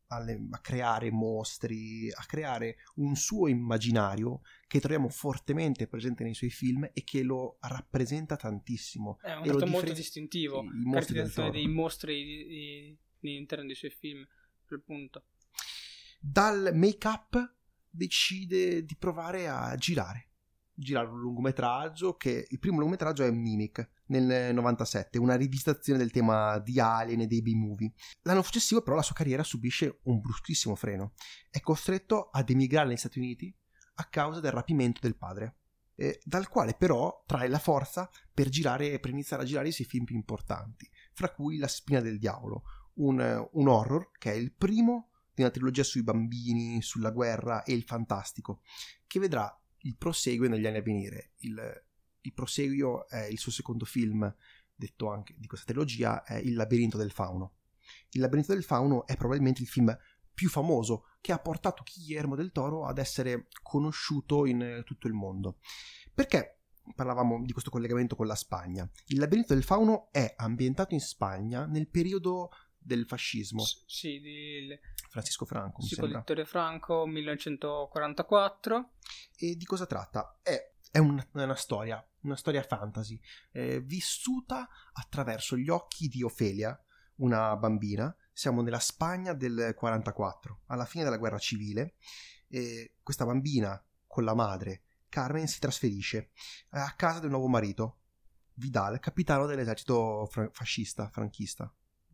alle, 0.07 0.47
a 0.51 0.59
creare 0.59 1.11
mostri, 1.11 2.11
a 2.11 2.23
creare 2.25 2.77
un 2.95 3.15
suo 3.15 3.47
immaginario 3.47 4.41
che 4.67 4.79
troviamo 4.79 5.09
fortemente 5.09 5.87
presente 5.87 6.23
nei 6.23 6.33
suoi 6.33 6.49
film 6.49 6.89
e 6.93 7.03
che 7.03 7.23
lo 7.23 7.57
rappresenta 7.61 8.35
tantissimo. 8.35 9.19
È 9.21 9.33
un 9.33 9.43
differen- 9.43 9.69
molto 9.69 9.93
distintivo, 9.93 10.63
la 10.63 10.91
caratterizzazione 10.91 11.51
dei 11.51 11.67
mostri 11.67 12.97
all'interno 13.21 13.65
dei 13.65 13.75
suoi 13.75 13.91
film, 13.91 14.27
per 14.65 14.81
punto. 14.83 15.25
Dal 16.19 16.71
make-up 16.73 17.55
decide 17.89 18.83
di 18.83 18.95
provare 18.97 19.47
a 19.47 19.75
girare 19.75 20.29
girare 20.75 21.07
un 21.07 21.19
lungometraggio 21.19 22.15
che 22.15 22.45
il 22.49 22.59
primo 22.59 22.77
lungometraggio 22.79 23.23
è 23.23 23.31
Mimic 23.31 23.89
nel 24.07 24.53
97, 24.53 25.17
una 25.17 25.35
rivisitazione 25.35 25.99
del 25.99 26.11
tema 26.11 26.59
di 26.59 26.79
Alien 26.79 27.21
e 27.21 27.27
dei 27.27 27.41
B-movie. 27.41 27.93
L'anno 28.23 28.41
successivo 28.41 28.81
però 28.81 28.95
la 28.95 29.01
sua 29.01 29.15
carriera 29.15 29.43
subisce 29.43 29.99
un 30.03 30.19
bruschissimo 30.19 30.75
freno. 30.75 31.13
È 31.49 31.59
costretto 31.59 32.29
ad 32.29 32.49
emigrare 32.49 32.87
negli 32.87 32.97
Stati 32.97 33.19
Uniti 33.19 33.55
a 33.95 34.05
causa 34.05 34.39
del 34.39 34.51
rapimento 34.51 34.99
del 35.01 35.15
padre. 35.15 35.57
Eh, 35.97 36.19
dal 36.23 36.49
quale 36.49 36.73
però 36.73 37.23
trae 37.25 37.47
la 37.47 37.59
forza 37.59 38.09
per, 38.33 38.49
girare, 38.49 38.99
per 38.99 39.11
iniziare 39.11 39.43
a 39.43 39.45
girare 39.45 39.69
i 39.69 39.71
suoi 39.71 39.87
film 39.87 40.03
più 40.03 40.15
importanti, 40.15 40.89
fra 41.13 41.31
cui 41.31 41.57
La 41.57 41.69
spina 41.69 42.01
del 42.01 42.19
diavolo, 42.19 42.63
un, 42.95 43.47
un 43.53 43.67
horror 43.67 44.11
che 44.17 44.31
è 44.31 44.35
il 44.35 44.53
primo 44.53 45.11
di 45.33 45.41
una 45.41 45.51
trilogia 45.51 45.83
sui 45.83 46.03
bambini, 46.03 46.81
sulla 46.81 47.11
guerra 47.11 47.63
e 47.63 47.73
il 47.73 47.83
fantastico, 47.83 48.61
che 49.07 49.19
vedrà 49.19 49.57
il 49.79 49.95
prosegue 49.97 50.47
negli 50.47 50.65
anni 50.65 50.77
a 50.77 50.81
venire. 50.81 51.31
Il, 51.37 51.84
il 52.25 52.33
proseguio 52.33 53.07
è 53.07 53.25
il 53.25 53.37
suo 53.37 53.51
secondo 53.51 53.85
film, 53.85 54.33
detto 54.73 55.09
anche 55.09 55.35
di 55.37 55.47
questa 55.47 55.65
trilogia, 55.65 56.23
è 56.23 56.35
Il 56.35 56.55
labirinto 56.55 56.97
del 56.97 57.11
fauno. 57.11 57.55
Il 58.11 58.21
labirinto 58.21 58.53
del 58.53 58.63
fauno 58.63 59.05
è 59.05 59.15
probabilmente 59.15 59.61
il 59.61 59.67
film 59.67 59.95
più 60.33 60.49
famoso 60.49 61.05
che 61.21 61.31
ha 61.31 61.39
portato 61.39 61.83
Guillermo 61.83 62.35
del 62.35 62.51
Toro 62.51 62.85
ad 62.85 62.97
essere 62.97 63.47
conosciuto 63.63 64.45
in 64.45 64.81
tutto 64.85 65.07
il 65.07 65.13
mondo. 65.13 65.59
Perché 66.13 66.59
parlavamo 66.93 67.43
di 67.43 67.51
questo 67.51 67.71
collegamento 67.71 68.15
con 68.15 68.27
la 68.27 68.35
Spagna? 68.35 68.89
Il 69.07 69.19
labirinto 69.19 69.53
del 69.53 69.63
fauno 69.63 70.09
è 70.11 70.33
ambientato 70.37 70.93
in 70.93 70.99
Spagna 70.99 71.65
nel 71.65 71.87
periodo 71.89 72.49
del 72.77 73.05
fascismo. 73.05 73.63
sì, 73.63 74.19
di 74.19 74.77
Francisco 75.09 75.45
Franco, 75.45 75.81
sì, 75.81 75.95
con 75.95 76.11
Vittorio 76.11 76.45
Franco, 76.45 77.05
1944. 77.07 78.91
E 79.37 79.55
di 79.55 79.65
cosa 79.65 79.85
tratta? 79.85 80.39
È 80.43 80.74
è 80.95 80.99
una, 80.99 81.27
una 81.33 81.55
storia, 81.55 82.01
una 82.21 82.37
storia 82.37 82.63
fantasy, 82.63 83.19
eh, 83.51 83.81
vissuta 83.81 84.69
attraverso 84.93 85.57
gli 85.57 85.67
occhi 85.67 86.07
di 86.07 86.23
Ofelia, 86.23 86.81
una 87.15 87.53
bambina. 87.57 88.15
Siamo 88.31 88.61
nella 88.61 88.79
Spagna 88.79 89.33
del 89.33 89.73
44, 89.75 90.61
alla 90.67 90.85
fine 90.85 91.03
della 91.03 91.17
guerra 91.17 91.37
civile. 91.37 91.95
E 92.47 92.93
questa 93.03 93.25
bambina 93.25 93.83
con 94.07 94.23
la 94.23 94.33
madre, 94.35 94.83
Carmen, 95.09 95.47
si 95.47 95.59
trasferisce 95.59 96.31
a 96.69 96.93
casa 96.95 97.19
del 97.19 97.29
nuovo 97.29 97.47
marito, 97.47 97.97
Vidal, 98.53 98.97
capitano 99.01 99.47
dell'esercito 99.47 100.29
fra- 100.31 100.49
fascista, 100.49 101.09
franchista. 101.09 101.69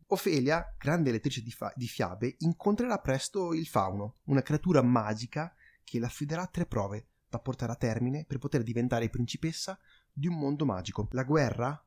Ofelia, 0.08 0.74
grande 0.76 1.12
lettrice 1.12 1.40
di, 1.40 1.52
fa- 1.52 1.72
di 1.76 1.86
fiabe, 1.86 2.34
incontrerà 2.38 2.98
presto 2.98 3.52
il 3.52 3.68
fauno, 3.68 4.16
una 4.24 4.42
creatura 4.42 4.82
magica 4.82 5.54
che 5.84 6.00
la 6.00 6.06
affiderà 6.06 6.42
a 6.42 6.48
tre 6.48 6.66
prove 6.66 7.10
da 7.32 7.38
portare 7.38 7.72
a 7.72 7.76
termine 7.76 8.26
per 8.26 8.36
poter 8.36 8.62
diventare 8.62 9.08
principessa 9.08 9.78
di 10.12 10.26
un 10.26 10.38
mondo 10.38 10.66
magico. 10.66 11.08
La 11.12 11.24
guerra, 11.24 11.82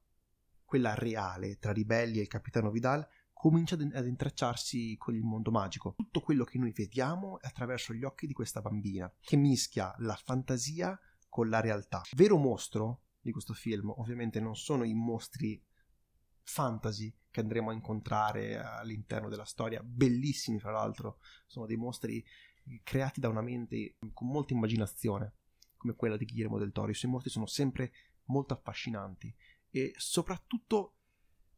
quella 0.64 0.96
reale 0.96 1.60
tra 1.60 1.72
ribelli 1.72 2.18
e 2.18 2.22
il 2.22 2.28
capitano 2.28 2.72
Vidal, 2.72 3.08
comincia 3.32 3.76
ad 3.76 4.08
intrecciarsi 4.08 4.96
con 4.98 5.14
il 5.14 5.22
mondo 5.22 5.52
magico. 5.52 5.94
Tutto 5.96 6.22
quello 6.22 6.46
che 6.46 6.58
noi 6.58 6.72
vediamo 6.72 7.40
è 7.40 7.46
attraverso 7.46 7.94
gli 7.94 8.04
occhi 8.04 8.26
di 8.26 8.34
questa 8.34 8.60
bambina, 8.60 9.14
che 9.22 9.36
mischia 9.36 9.94
la 10.00 10.16
fantasia 10.16 11.00
con 11.30 11.48
la 11.48 11.60
realtà. 11.60 12.02
Vero 12.16 12.38
mostro 12.38 13.02
di 13.22 13.32
questo 13.32 13.54
film 13.54 13.94
ovviamente 13.98 14.40
non 14.40 14.56
sono 14.56 14.84
i 14.84 14.96
mostri 14.96 15.64
fantasy 16.42 17.16
che 17.30 17.42
andremo 17.42 17.70
a 17.70 17.74
incontrare 17.74 18.58
all'interno 18.58 19.30
della 19.30 19.46
storia, 19.46 19.84
bellissimi 19.84 20.60
fra 20.60 20.72
l'altro, 20.72 21.20
sono 21.46 21.68
dei 21.68 21.76
mostri 21.76 22.26
creati 22.84 23.20
da 23.20 23.30
una 23.30 23.42
mente 23.42 23.98
con 24.14 24.28
molta 24.28 24.54
immaginazione, 24.54 25.34
come 25.78 25.96
quella 25.96 26.18
di 26.18 26.26
Guillermo 26.26 26.58
del 26.58 26.72
Toro. 26.72 26.92
I 26.92 26.96
suoi 26.96 27.12
mostri 27.12 27.30
sono 27.30 27.46
sempre 27.46 27.92
molto 28.26 28.54
affascinanti 28.54 29.34
e 29.70 29.94
soprattutto 29.96 30.96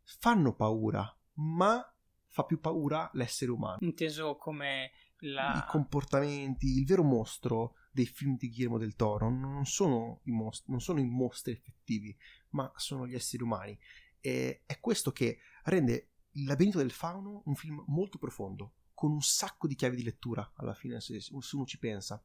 fanno 0.03 0.53
paura, 0.53 1.17
ma 1.33 1.81
fa 2.27 2.43
più 2.43 2.59
paura 2.59 3.09
l'essere 3.13 3.51
umano. 3.51 3.77
Inteso 3.81 4.35
come 4.35 4.91
la... 5.19 5.63
i 5.65 5.69
comportamenti, 5.69 6.77
il 6.77 6.85
vero 6.85 7.03
mostro 7.03 7.75
dei 7.91 8.05
film 8.05 8.37
di 8.37 8.49
Guillermo 8.49 8.77
del 8.77 8.95
Toro 8.95 9.29
non 9.29 9.65
sono 9.65 10.21
i, 10.23 10.31
most- 10.31 10.67
non 10.67 10.79
sono 10.79 10.99
i 10.99 11.05
mostri 11.05 11.53
effettivi, 11.53 12.15
ma 12.49 12.71
sono 12.75 13.07
gli 13.07 13.15
esseri 13.15 13.41
umani. 13.43 13.77
E 14.19 14.63
è 14.65 14.79
questo 14.79 15.11
che 15.11 15.39
rende 15.63 16.11
Il 16.37 16.45
labirinto 16.45 16.77
del 16.77 16.91
fauno 16.91 17.41
un 17.45 17.55
film 17.55 17.83
molto 17.87 18.19
profondo, 18.19 18.75
con 18.97 19.11
un 19.11 19.21
sacco 19.21 19.67
di 19.67 19.75
chiavi 19.75 19.95
di 19.95 20.01
lettura 20.01 20.53
alla 20.55 20.73
fine, 20.73 20.99
se, 20.99 21.19
uno 21.29 21.65
ci 21.67 21.77
pensa. 21.77 22.19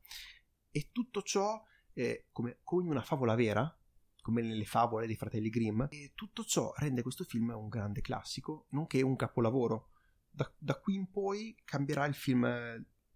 E 0.70 0.88
tutto 0.90 1.20
ciò, 1.20 1.62
è 1.92 2.24
come, 2.32 2.60
come 2.62 2.88
una 2.88 3.02
favola 3.02 3.34
vera, 3.34 3.78
come 4.22 4.40
nelle 4.40 4.64
favole 4.64 5.06
dei 5.06 5.16
fratelli 5.16 5.50
Grimm, 5.50 5.82
e 5.90 6.12
tutto 6.14 6.44
ciò 6.44 6.72
rende 6.76 7.02
questo 7.02 7.24
film 7.24 7.50
un 7.50 7.68
grande 7.68 8.00
classico, 8.00 8.68
nonché 8.70 9.02
un 9.02 9.16
capolavoro. 9.16 9.90
Da, 10.30 10.50
da 10.56 10.80
qui 10.80 10.94
in 10.94 11.10
poi 11.10 11.54
cambierà 11.62 12.06
il 12.06 12.14
film, 12.14 12.46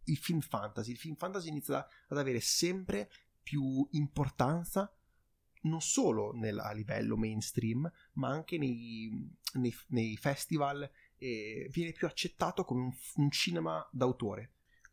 il 0.05 0.17
film 0.19 0.41
fantasy. 0.41 0.91
Il 0.91 0.99
film 0.99 1.15
fantasy 1.15 1.49
inizia 1.49 1.79
ad 2.09 2.19
avere 2.19 2.41
sempre 2.41 3.11
più 3.43 3.89
importanza 3.93 4.95
non 5.63 5.81
solo 5.81 6.33
nel, 6.33 6.59
a 6.59 6.73
livello 6.73 7.17
mainstream, 7.17 7.91
ma 8.15 8.29
anche 8.29 8.59
nei, 8.59 9.11
nei, 9.55 9.75
nei 9.89 10.17
festival 10.19 10.89
e 11.19 11.69
viene 11.71 11.93
più 11.93 12.07
accettato 12.07 12.65
come 12.65 12.83
un, 12.83 12.93
un 13.17 13.31
cinema 13.31 13.87
d'autore. 13.91 14.53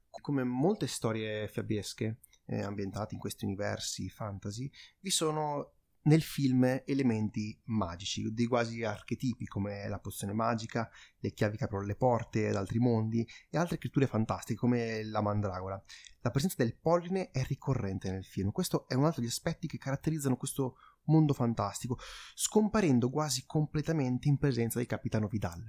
Come 0.10 0.44
molte 0.44 0.88
storie 0.88 1.48
fiabesche 1.48 2.20
eh, 2.46 2.62
ambientate 2.62 3.15
in 3.15 3.20
questi 3.20 3.46
universi 3.46 4.10
fantasy, 4.10 4.70
vi 5.00 5.10
sono 5.10 5.74
nel 6.03 6.22
film 6.22 6.82
elementi 6.86 7.58
magici, 7.65 8.34
dei 8.34 8.46
quasi 8.46 8.84
archetipi 8.84 9.46
come 9.46 9.88
la 9.88 10.00
pozione 10.00 10.34
magica, 10.34 10.89
le 11.20 11.32
chiavi 11.32 11.58
che 11.58 11.63
aprono 11.63 11.86
le 11.86 11.96
porte 11.96 12.50
ad 12.50 12.56
altri 12.56 12.80
mondi 12.80 13.27
e 13.50 13.58
altre 13.58 13.77
creature 13.77 14.08
fantastiche 14.08 14.60
come 14.60 15.03
la 15.03 15.22
mandragola. 15.22 15.82
La 16.22 16.32
presenza 16.32 16.56
del 16.58 16.75
polline 16.75 17.32
è 17.32 17.44
ricorrente 17.44 18.12
nel 18.12 18.25
film, 18.25 18.51
questo 18.51 18.88
è 18.88 18.96
un 18.96 19.06
altro 19.06 19.22
degli 19.22 19.30
aspetti 19.30 19.68
che 19.68 19.77
caratterizzano 19.77 20.36
questo 20.36 20.75
mondo 21.06 21.34
fantastico, 21.34 21.98
scomparendo 22.34 23.10
quasi 23.10 23.46
completamente 23.46 24.27
in 24.27 24.38
presenza 24.38 24.80
del 24.80 24.88
capitano 24.88 25.27
Vidal. 25.27 25.63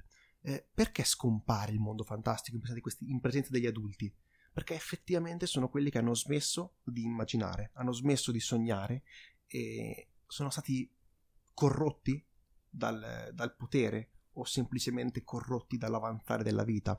Eh, 0.46 0.68
perché 0.74 1.04
scompare 1.04 1.72
il 1.72 1.80
mondo 1.80 2.04
fantastico 2.04 2.56
in 2.56 2.60
presenza, 2.60 2.82
questi, 2.82 3.10
in 3.10 3.20
presenza 3.20 3.50
degli 3.50 3.64
adulti? 3.64 4.14
Perché 4.52 4.74
effettivamente 4.74 5.46
sono 5.46 5.70
quelli 5.70 5.90
che 5.90 5.96
hanno 5.96 6.14
smesso 6.14 6.76
di 6.84 7.02
immaginare, 7.02 7.70
hanno 7.74 7.92
smesso 7.92 8.30
di 8.30 8.40
sognare 8.40 9.04
e 9.46 10.10
sono 10.26 10.50
stati 10.50 10.92
corrotti 11.54 12.22
dal, 12.68 13.30
dal 13.32 13.56
potere 13.56 14.10
o 14.32 14.44
semplicemente 14.44 15.24
corrotti 15.24 15.78
dall'avanzare 15.78 16.42
della 16.42 16.64
vita, 16.64 16.94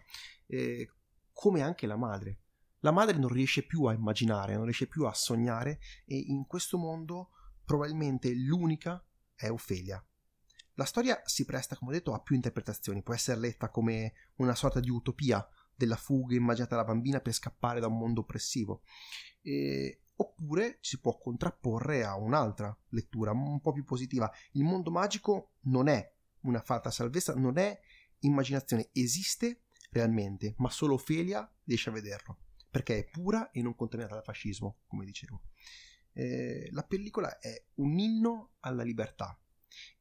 eh, 0.47 0.89
come 1.31 1.61
anche 1.61 1.85
la 1.85 1.97
madre. 1.97 2.39
La 2.79 2.91
madre 2.91 3.17
non 3.17 3.29
riesce 3.29 3.63
più 3.63 3.83
a 3.83 3.93
immaginare, 3.93 4.55
non 4.55 4.63
riesce 4.63 4.87
più 4.87 5.05
a 5.05 5.13
sognare 5.13 5.79
e 6.05 6.17
in 6.17 6.47
questo 6.47 6.79
mondo 6.79 7.29
probabilmente 7.63 8.33
l'unica 8.33 9.05
è 9.35 9.49
Ofelia. 9.49 10.03
La 10.75 10.85
storia 10.85 11.21
si 11.25 11.45
presta, 11.45 11.77
come 11.77 11.91
ho 11.91 11.93
detto, 11.93 12.13
a 12.13 12.19
più 12.21 12.35
interpretazioni, 12.35 13.01
può 13.01 13.13
essere 13.13 13.39
letta 13.39 13.69
come 13.69 14.13
una 14.35 14.55
sorta 14.55 14.81
di 14.81 14.89
utopia 14.89 15.45
della 15.73 15.95
fuga 15.95 16.35
immaginata 16.35 16.75
dalla 16.75 16.87
bambina 16.87 17.21
per 17.21 17.33
scappare 17.33 17.79
da 17.79 17.87
un 17.87 17.97
mondo 17.97 18.21
oppressivo, 18.21 18.81
e, 19.41 20.01
oppure 20.17 20.77
si 20.81 20.99
può 20.99 21.17
contrapporre 21.17 22.03
a 22.03 22.17
un'altra 22.17 22.77
lettura 22.89 23.31
un 23.31 23.61
po' 23.61 23.71
più 23.71 23.85
positiva. 23.85 24.29
Il 24.51 24.63
mondo 24.63 24.91
magico 24.91 25.53
non 25.63 25.87
è 25.87 26.13
una 26.41 26.61
falsa 26.61 26.91
salvezza, 26.91 27.33
non 27.33 27.57
è 27.57 27.79
immaginazione, 28.19 28.89
esiste 28.91 29.63
realmente, 29.91 30.55
ma 30.57 30.69
solo 30.69 30.95
Ophelia 30.95 31.49
riesce 31.63 31.89
a 31.89 31.93
vederlo, 31.93 32.39
perché 32.69 32.99
è 32.99 33.09
pura 33.09 33.49
e 33.51 33.61
non 33.61 33.75
contaminata 33.75 34.15
dal 34.15 34.25
fascismo, 34.25 34.79
come 34.87 35.05
dicevo. 35.05 35.41
Eh, 36.11 36.69
la 36.71 36.83
pellicola 36.83 37.39
è 37.39 37.65
un 37.75 37.97
inno 37.97 38.55
alla 38.59 38.83
libertà 38.83 39.37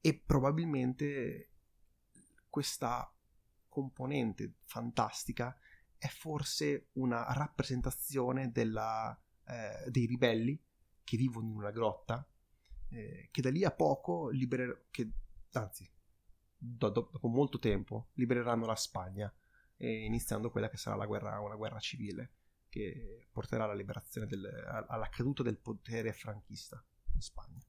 e 0.00 0.14
probabilmente 0.19 1.50
questa 2.49 3.12
componente 3.69 4.54
fantastica 4.64 5.59
è 5.97 6.09
forse 6.09 6.88
una 6.93 7.33
rappresentazione 7.33 8.50
della 8.52 9.19
eh, 9.47 9.90
dei 9.90 10.07
ribelli 10.07 10.59
che 11.02 11.16
vivono 11.16 11.49
in 11.49 11.57
una 11.57 11.71
grotta, 11.71 12.26
eh, 12.88 13.28
che 13.31 13.43
da 13.43 13.50
lì 13.50 13.64
a 13.64 13.71
poco 13.71 14.31
libereranno, 14.31 14.87
anzi, 15.52 15.90
do, 16.57 16.88
do, 16.88 17.11
dopo 17.12 17.28
molto 17.28 17.59
tempo 17.59 18.11
libereranno 18.14 18.64
la 18.64 18.76
Spagna, 18.76 19.33
eh, 19.76 20.04
iniziando 20.04 20.50
quella 20.50 20.71
che 20.71 20.78
sarà 20.78 21.04
guerra, 21.04 21.40
una 21.40 21.57
guerra 21.57 21.78
civile 21.78 22.33
che 22.71 23.28
porterà 23.31 23.64
alla 23.64 23.75
liberazione 23.75 24.26
del, 24.26 24.47
alla 24.88 25.09
caduta 25.09 25.43
del 25.43 25.59
potere 25.59 26.12
franchista 26.12 26.83
in 27.12 27.21
Spagna. 27.21 27.62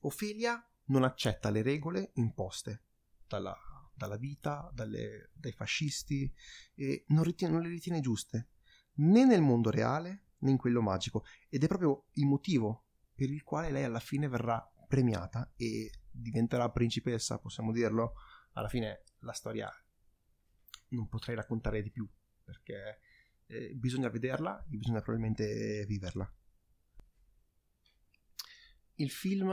Ofelia 0.00 0.64
non 0.92 1.04
accetta 1.04 1.50
le 1.50 1.62
regole 1.62 2.12
imposte 2.14 2.84
dalla, 3.26 3.56
dalla 3.94 4.16
vita, 4.16 4.70
dalle, 4.72 5.30
dai 5.32 5.52
fascisti 5.52 6.32
e 6.74 7.04
non, 7.08 7.24
ritiene, 7.24 7.54
non 7.54 7.62
le 7.62 7.68
ritiene 7.68 8.00
giuste 8.00 8.48
né 8.94 9.24
nel 9.24 9.40
mondo 9.40 9.70
reale 9.70 10.24
né 10.38 10.50
in 10.50 10.58
quello 10.58 10.82
magico 10.82 11.24
ed 11.48 11.64
è 11.64 11.66
proprio 11.66 12.06
il 12.12 12.26
motivo 12.26 12.84
per 13.14 13.30
il 13.30 13.42
quale 13.42 13.70
lei 13.70 13.84
alla 13.84 14.00
fine 14.00 14.28
verrà 14.28 14.62
premiata 14.86 15.52
e 15.56 15.90
diventerà 16.10 16.68
principessa, 16.70 17.38
possiamo 17.38 17.72
dirlo. 17.72 18.14
Alla 18.52 18.68
fine 18.68 19.04
la 19.20 19.32
storia 19.32 19.70
non 20.88 21.08
potrei 21.08 21.34
raccontare 21.34 21.80
di 21.82 21.90
più 21.90 22.06
perché 22.44 23.00
eh, 23.46 23.74
bisogna 23.74 24.10
vederla 24.10 24.62
e 24.70 24.76
bisogna 24.76 25.00
probabilmente 25.00 25.86
viverla. 25.86 26.30
Il 28.96 29.10
film, 29.10 29.50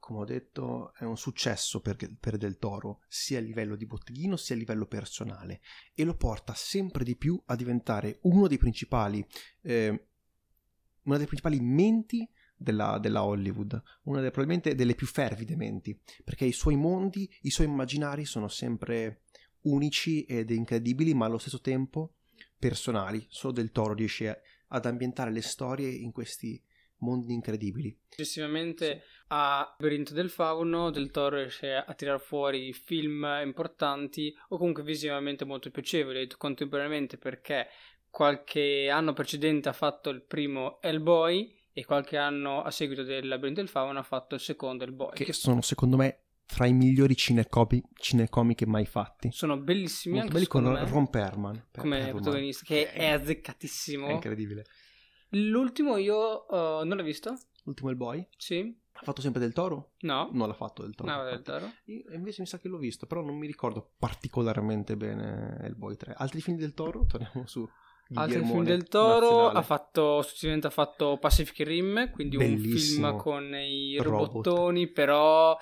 come 0.00 0.20
ho 0.20 0.24
detto, 0.24 0.92
è 0.94 1.04
un 1.04 1.16
successo 1.16 1.80
per, 1.80 1.96
per, 2.18 2.36
Del 2.36 2.58
Toro, 2.58 3.02
sia 3.06 3.38
a 3.38 3.42
livello 3.42 3.76
di 3.76 3.86
botteghino 3.86 4.36
sia 4.36 4.56
a 4.56 4.58
livello 4.58 4.86
personale, 4.86 5.60
e 5.94 6.02
lo 6.02 6.16
porta 6.16 6.54
sempre 6.54 7.04
di 7.04 7.14
più 7.14 7.40
a 7.46 7.54
diventare 7.54 8.18
uno 8.22 8.48
dei 8.48 8.58
principali 8.58 9.24
eh, 9.62 10.06
una 11.02 11.16
delle 11.16 11.26
principali 11.26 11.60
menti 11.60 12.28
della, 12.56 12.98
della, 12.98 13.24
Hollywood, 13.24 13.80
una 14.04 14.18
delle 14.18 14.30
probabilmente 14.30 14.74
delle 14.74 14.94
più 14.94 15.06
fervide 15.06 15.56
menti, 15.56 15.98
perché 16.24 16.44
i 16.44 16.52
suoi 16.52 16.76
mondi, 16.76 17.30
i 17.42 17.50
suoi 17.50 17.66
immaginari 17.66 18.24
sono 18.24 18.48
sempre 18.48 19.22
unici 19.62 20.24
ed 20.24 20.50
incredibili, 20.50 21.14
ma 21.14 21.26
allo 21.26 21.38
stesso 21.38 21.60
tempo 21.60 22.14
personali. 22.58 23.24
Solo 23.28 23.54
Del 23.54 23.70
Toro 23.70 23.94
riesce 23.94 24.42
ad 24.68 24.86
ambientare 24.86 25.32
le 25.32 25.42
storie 25.42 25.88
in 25.88 26.12
questi 26.12 26.62
mondi 26.98 27.32
incredibili. 27.32 27.96
Successivamente 28.08 28.86
sì. 28.86 29.19
A 29.32 29.76
Labirinto 29.78 30.12
del 30.12 30.28
Fauno, 30.30 30.90
Del 30.90 31.10
Toro 31.10 31.36
riesce 31.36 31.74
a 31.74 31.92
tirar 31.94 32.20
fuori 32.20 32.72
film 32.72 33.24
importanti 33.44 34.34
o 34.48 34.58
comunque 34.58 34.82
visivamente 34.82 35.44
molto 35.44 35.70
piacevoli 35.70 36.26
contemporaneamente 36.36 37.16
perché 37.16 37.68
qualche 38.08 38.90
anno 38.90 39.12
precedente 39.12 39.68
ha 39.68 39.72
fatto 39.72 40.10
il 40.10 40.22
primo 40.22 40.80
Hellboy 40.82 41.56
e 41.72 41.84
qualche 41.84 42.16
anno 42.16 42.62
a 42.62 42.70
seguito 42.72 43.04
del 43.04 43.28
Labirinto 43.28 43.60
del 43.60 43.70
Fauno 43.70 43.98
ha 44.00 44.02
fatto 44.02 44.34
il 44.34 44.40
secondo, 44.40 44.82
il 44.84 44.92
Boy. 44.92 45.12
Che 45.14 45.32
sono 45.32 45.60
secondo 45.62 45.96
me 45.96 46.22
tra 46.44 46.66
i 46.66 46.72
migliori 46.72 47.14
cinecopi, 47.14 47.80
cinecomiche 47.94 48.66
mai 48.66 48.84
fatti. 48.84 49.30
Sono 49.30 49.56
bellissimi 49.56 50.14
Molto 50.18 50.36
anche 50.36 50.38
belli 50.40 50.48
con 50.48 50.72
me, 50.72 50.84
Ron 50.90 51.08
Perlman. 51.08 51.66
Per- 51.70 51.80
come 51.80 51.98
Perlman. 51.98 52.20
protagonista, 52.22 52.64
che 52.66 52.90
è 52.90 52.98
È 52.98 53.06
azzeccatissimo. 53.10 54.10
incredibile. 54.10 54.64
L'ultimo 55.28 55.96
io 55.96 56.46
uh, 56.48 56.84
non 56.84 56.96
l'ho 56.96 57.04
visto? 57.04 57.38
L'ultimo 57.62 57.90
è 57.90 57.92
il 57.92 57.98
boy. 57.98 58.26
Sì? 58.36 58.76
Ha 59.00 59.04
fatto 59.04 59.22
sempre 59.22 59.40
del 59.40 59.52
toro? 59.54 59.92
No? 60.00 60.28
Non 60.32 60.46
l'ha 60.46 60.54
fatto 60.54 60.82
del 60.82 60.94
toro. 60.94 61.10
No, 61.10 61.24
del. 61.24 61.40
Toro. 61.42 61.72
Io 61.86 62.02
invece 62.12 62.42
mi 62.42 62.46
sa 62.46 62.58
che 62.58 62.68
l'ho 62.68 62.76
visto, 62.76 63.06
però 63.06 63.22
non 63.22 63.36
mi 63.36 63.46
ricordo 63.46 63.92
particolarmente 63.98 64.96
bene 64.96 65.64
il 65.66 65.74
boy 65.74 65.96
3. 65.96 66.14
Altri 66.16 66.40
film 66.42 66.58
del 66.58 66.74
toro? 66.74 67.06
Torniamo 67.06 67.46
su. 67.46 67.66
Altri 68.12 68.44
film 68.44 68.64
del 68.64 68.88
Toro 68.88 69.48
ha 69.50 69.62
fatto 69.62 70.20
successivamente 70.22 70.66
ha 70.66 70.70
fatto 70.70 71.16
Pacific 71.18 71.64
Rim, 71.64 72.10
quindi 72.10 72.34
un 72.36 72.42
Bellissimo. 72.44 73.06
film 73.10 73.18
con 73.18 73.54
i 73.54 73.96
Robot. 73.98 74.26
robottoni, 74.26 74.88
però 74.88 75.56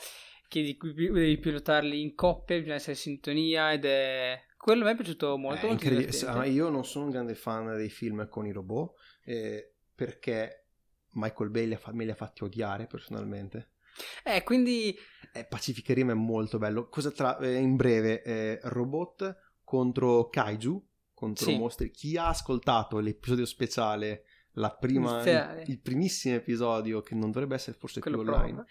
che 0.48 0.62
di 0.62 0.74
cui 0.78 0.94
devi 0.94 1.36
pilotarli 1.36 2.00
in 2.00 2.14
coppia, 2.14 2.56
bisogna 2.56 2.76
essere 2.76 2.92
in 2.92 2.98
sintonia 2.98 3.70
ed 3.72 3.84
è 3.84 4.40
quello 4.56 4.84
mi 4.84 4.92
è 4.92 4.94
piaciuto 4.96 5.36
molto, 5.36 5.66
Eh, 5.66 5.68
molto. 5.68 6.26
Ah, 6.26 6.46
io 6.46 6.70
non 6.70 6.86
sono 6.86 7.04
un 7.04 7.10
grande 7.10 7.34
fan 7.34 7.76
dei 7.76 7.90
film 7.90 8.26
con 8.30 8.46
i 8.46 8.50
robot 8.52 8.94
eh, 9.24 9.74
perché 9.94 10.67
Michael 11.12 11.50
Bay 11.50 11.74
fa- 11.76 11.92
me 11.92 12.04
li 12.04 12.10
ha 12.10 12.14
fatti 12.14 12.44
odiare 12.44 12.86
personalmente. 12.86 13.70
Eh, 14.22 14.42
quindi 14.44 14.96
Eh, 15.32 15.44
Pacific 15.44 15.88
Rim 15.88 16.10
è 16.10 16.14
molto 16.14 16.58
bello. 16.58 16.88
Cosa 16.88 17.10
tra, 17.10 17.38
eh, 17.38 17.54
in 17.56 17.76
breve, 17.76 18.22
eh, 18.22 18.60
robot 18.62 19.36
contro 19.64 20.28
kaiju, 20.28 20.86
contro 21.12 21.46
Sì. 21.46 21.56
mostri. 21.56 21.90
Chi 21.90 22.16
ha 22.16 22.28
ascoltato 22.28 22.98
l'episodio 23.00 23.44
speciale, 23.44 24.24
la 24.52 24.74
prima, 24.74 25.22
il, 25.24 25.64
il 25.66 25.80
primissimo 25.80 26.36
episodio, 26.36 27.00
che 27.00 27.14
non 27.14 27.30
dovrebbe 27.30 27.56
essere 27.56 27.76
forse 27.76 28.00
quello 28.00 28.22
più 28.22 28.32
online, 28.32 28.64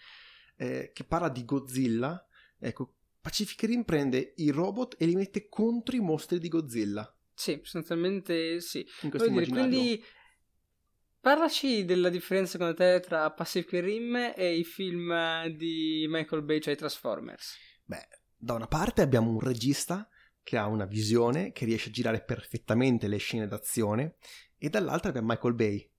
eh, 0.56 0.90
che 0.92 1.04
parla 1.04 1.28
di 1.28 1.44
Godzilla, 1.44 2.26
ecco, 2.58 2.94
Pacific 3.20 3.62
Rim 3.64 3.84
prende 3.84 4.32
i 4.36 4.50
robot 4.50 4.96
e 4.98 5.04
li 5.06 5.14
mette 5.14 5.48
contro 5.48 5.94
i 5.94 6.00
mostri 6.00 6.38
di 6.38 6.48
Godzilla. 6.48 7.14
Sì, 7.34 7.60
sostanzialmente 7.62 8.60
sì. 8.60 8.84
In 9.02 9.10
dire, 9.10 9.46
quindi 9.46 10.02
parlaci 11.20 11.84
della 11.84 12.08
differenza 12.08 12.52
secondo 12.52 12.74
te 12.74 13.00
tra 13.00 13.30
Pacific 13.30 13.80
Rim 13.80 14.32
e 14.34 14.56
i 14.56 14.64
film 14.64 15.46
di 15.56 16.06
Michael 16.08 16.42
Bay, 16.42 16.60
cioè 16.60 16.74
i 16.74 16.76
Transformers. 16.76 17.56
Beh, 17.84 18.06
da 18.36 18.54
una 18.54 18.66
parte 18.66 19.02
abbiamo 19.02 19.30
un 19.30 19.40
regista 19.40 20.08
che 20.42 20.56
ha 20.56 20.66
una 20.66 20.86
visione, 20.86 21.52
che 21.52 21.64
riesce 21.64 21.90
a 21.90 21.92
girare 21.92 22.24
perfettamente 22.24 23.06
le 23.06 23.18
scene 23.18 23.46
d'azione, 23.46 24.16
e 24.56 24.70
dall'altra 24.70 25.10
abbiamo 25.10 25.28
Michael 25.28 25.54
Bay. 25.54 25.90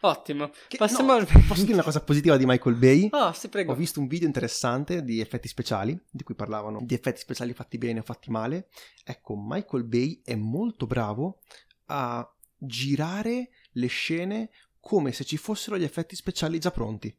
Ottimo. 0.00 0.50
Che- 0.68 0.76
Passiamo 0.76 1.12
no, 1.12 1.18
al... 1.18 1.26
Posso 1.46 1.62
dire 1.62 1.74
una 1.74 1.82
cosa 1.82 2.02
positiva 2.02 2.36
di 2.36 2.46
Michael 2.46 2.76
Bay? 2.76 3.08
Oh, 3.12 3.32
sì, 3.32 3.48
prego. 3.48 3.72
Ho 3.72 3.76
visto 3.76 4.00
un 4.00 4.06
video 4.06 4.26
interessante 4.26 5.02
di 5.02 5.20
effetti 5.20 5.48
speciali, 5.48 5.98
di 6.10 6.22
cui 6.22 6.34
parlavano 6.34 6.80
di 6.82 6.94
effetti 6.94 7.20
speciali 7.20 7.52
fatti 7.54 7.78
bene 7.78 8.00
o 8.00 8.02
fatti 8.02 8.30
male. 8.30 8.68
Ecco, 9.04 9.34
Michael 9.36 9.84
Bay 9.84 10.20
è 10.24 10.34
molto 10.34 10.86
bravo 10.86 11.40
a 11.86 12.28
girare 12.58 13.50
le 13.76 13.86
scene 13.86 14.50
come 14.80 15.12
se 15.12 15.24
ci 15.24 15.36
fossero 15.36 15.76
gli 15.78 15.84
effetti 15.84 16.14
speciali 16.14 16.58
già 16.58 16.70
pronti. 16.70 17.14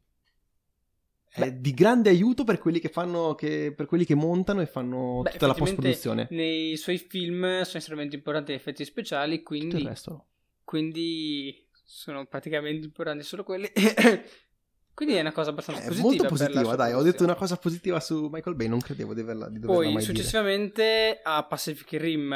È 1.30 1.40
Beh. 1.40 1.60
di 1.60 1.74
grande 1.74 2.08
aiuto 2.08 2.44
per 2.44 2.58
quelli 2.58 2.80
che 2.80 2.88
fanno, 2.88 3.34
che, 3.34 3.72
per 3.76 3.86
quelli 3.86 4.06
che 4.06 4.14
montano 4.14 4.62
e 4.62 4.66
fanno 4.66 5.20
Beh, 5.22 5.32
tutta 5.32 5.46
la 5.46 5.54
post-produzione. 5.54 6.28
Nei 6.30 6.76
suoi 6.76 6.96
film 6.98 7.62
sono 7.62 7.78
estremamente 7.78 8.16
importanti 8.16 8.52
gli 8.52 8.56
effetti 8.56 8.84
speciali, 8.84 9.36
Tutto 9.36 9.48
quindi, 9.48 9.76
il 9.76 9.86
resto 9.86 10.26
quindi 10.64 11.66
sono 11.86 12.26
praticamente 12.26 12.84
importanti 12.84 13.24
solo 13.24 13.42
quelli. 13.42 13.70
quindi 14.92 15.14
è 15.14 15.20
una 15.20 15.32
cosa 15.32 15.50
abbastanza 15.50 15.80
È 15.80 15.86
positiva. 15.86 16.08
molto 16.08 16.26
positiva, 16.26 16.76
dai. 16.76 16.92
Ho 16.92 17.02
detto 17.02 17.24
una 17.24 17.34
cosa 17.34 17.56
positiva 17.56 18.00
su 18.00 18.28
Michael 18.30 18.56
Bay, 18.56 18.66
non 18.68 18.80
credevo 18.80 19.14
di, 19.14 19.20
averla, 19.20 19.48
di 19.48 19.60
doverla 19.60 19.82
Poi 19.82 19.92
mai 19.92 20.02
dire. 20.02 20.14
successivamente 20.14 21.20
a 21.22 21.42
Pacific 21.44 21.92
Rim, 22.00 22.34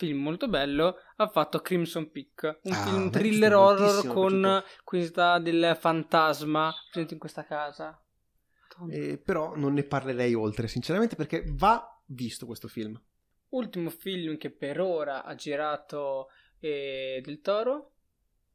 film 0.00 0.22
molto 0.22 0.48
bello, 0.48 0.96
ha 1.16 1.28
fatto 1.28 1.60
Crimson 1.60 2.10
Peak, 2.10 2.60
un 2.62 2.72
Ah, 2.72 2.86
film 2.86 3.10
thriller 3.10 3.54
horror 3.54 4.06
con 4.06 4.62
questa 4.82 5.38
del 5.38 5.76
fantasma 5.78 6.72
presente 6.90 7.12
in 7.12 7.20
questa 7.20 7.44
casa. 7.44 8.02
Eh, 8.90 9.18
però 9.18 9.54
non 9.56 9.74
ne 9.74 9.82
parlerei 9.82 10.32
oltre, 10.32 10.68
sinceramente, 10.68 11.16
perché 11.16 11.44
va 11.48 12.02
visto 12.06 12.46
questo 12.46 12.66
film. 12.66 12.98
Ultimo 13.50 13.90
film 13.90 14.38
che 14.38 14.50
per 14.50 14.80
ora 14.80 15.22
ha 15.22 15.34
girato 15.34 16.28
eh, 16.60 17.20
del 17.22 17.42
Toro 17.42 17.92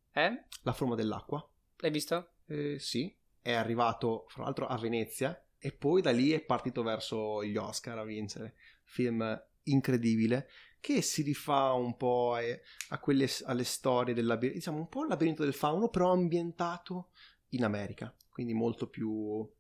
è? 0.10 0.32
La 0.64 0.74
forma 0.74 0.96
dell'acqua. 0.96 1.48
L'hai 1.78 1.92
visto? 1.92 2.30
Eh, 2.48 2.80
sì, 2.80 3.16
è 3.40 3.52
arrivato 3.52 4.26
fra 4.30 4.44
l'altro 4.44 4.66
a 4.66 4.78
Venezia 4.80 5.40
e 5.60 5.72
poi 5.74 6.02
da 6.02 6.12
lì 6.12 6.32
è 6.32 6.44
partito 6.44 6.82
verso 6.82 7.44
gli 7.44 7.56
Oscar 7.56 8.00
a 8.00 8.04
vincere. 8.04 8.56
Film 8.82 9.40
incredibile 9.66 10.48
che 10.86 11.02
si 11.02 11.24
rifà 11.24 11.72
un 11.72 11.98
po' 11.98 12.36
a, 12.36 13.00
quelle, 13.00 13.28
alle 13.46 13.64
storie 13.64 14.14
del 14.14 14.28
labirinto, 14.28 14.60
diciamo 14.60 14.78
un 14.78 14.88
po' 14.88 15.02
il 15.02 15.08
labirinto 15.08 15.42
del 15.42 15.56
fauno, 15.56 15.90
però 15.90 16.12
ambientato 16.12 17.10
in 17.50 17.64
America, 17.64 18.16
quindi 18.30 18.54
molto 18.54 18.88
più 18.88 19.52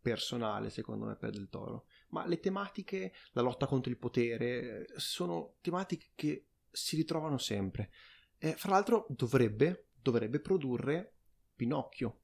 personale 0.00 0.70
secondo 0.70 1.04
me 1.04 1.16
per 1.16 1.32
Del 1.32 1.50
Toro. 1.50 1.84
Ma 2.08 2.26
le 2.26 2.40
tematiche, 2.40 3.12
la 3.32 3.42
lotta 3.42 3.66
contro 3.66 3.90
il 3.90 3.98
potere, 3.98 4.86
sono 4.96 5.56
tematiche 5.60 6.12
che 6.14 6.46
si 6.70 6.96
ritrovano 6.96 7.36
sempre. 7.36 7.90
Eh, 8.38 8.54
fra 8.54 8.70
l'altro 8.70 9.04
dovrebbe, 9.10 9.88
dovrebbe 10.00 10.40
produrre 10.40 11.16
Pinocchio. 11.54 12.20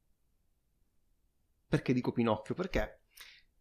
Perché 1.68 1.92
dico 1.92 2.10
Pinocchio? 2.10 2.54
Perché 2.54 3.00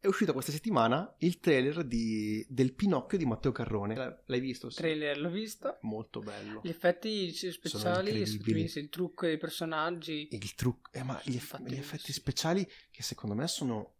è 0.03 0.07
uscito 0.07 0.33
questa 0.33 0.51
settimana 0.51 1.15
il 1.19 1.39
trailer 1.39 1.85
di- 1.85 2.45
del 2.49 2.73
Pinocchio 2.73 3.17
di 3.17 3.25
Matteo 3.25 3.53
Carrone. 3.53 4.21
L'hai 4.25 4.39
visto? 4.41 4.69
Sì. 4.69 4.75
trailer 4.75 5.17
l'ho 5.17 5.29
visto. 5.29 5.77
Molto 5.83 6.19
bello. 6.19 6.59
Gli 6.61 6.67
effetti 6.67 7.31
speciali, 7.31 8.11
il 8.19 8.89
trucco 8.89 9.25
dei 9.25 9.37
personaggi. 9.37 10.27
Il 10.31 10.55
trucco, 10.55 10.91
eh, 10.91 11.03
ma 11.03 11.21
gli, 11.23 11.37
eff- 11.37 11.57
gli 11.65 11.75
effetti 11.75 12.11
speciali 12.11 12.69
che 12.91 13.01
secondo 13.01 13.33
me 13.33 13.47
sono 13.47 13.93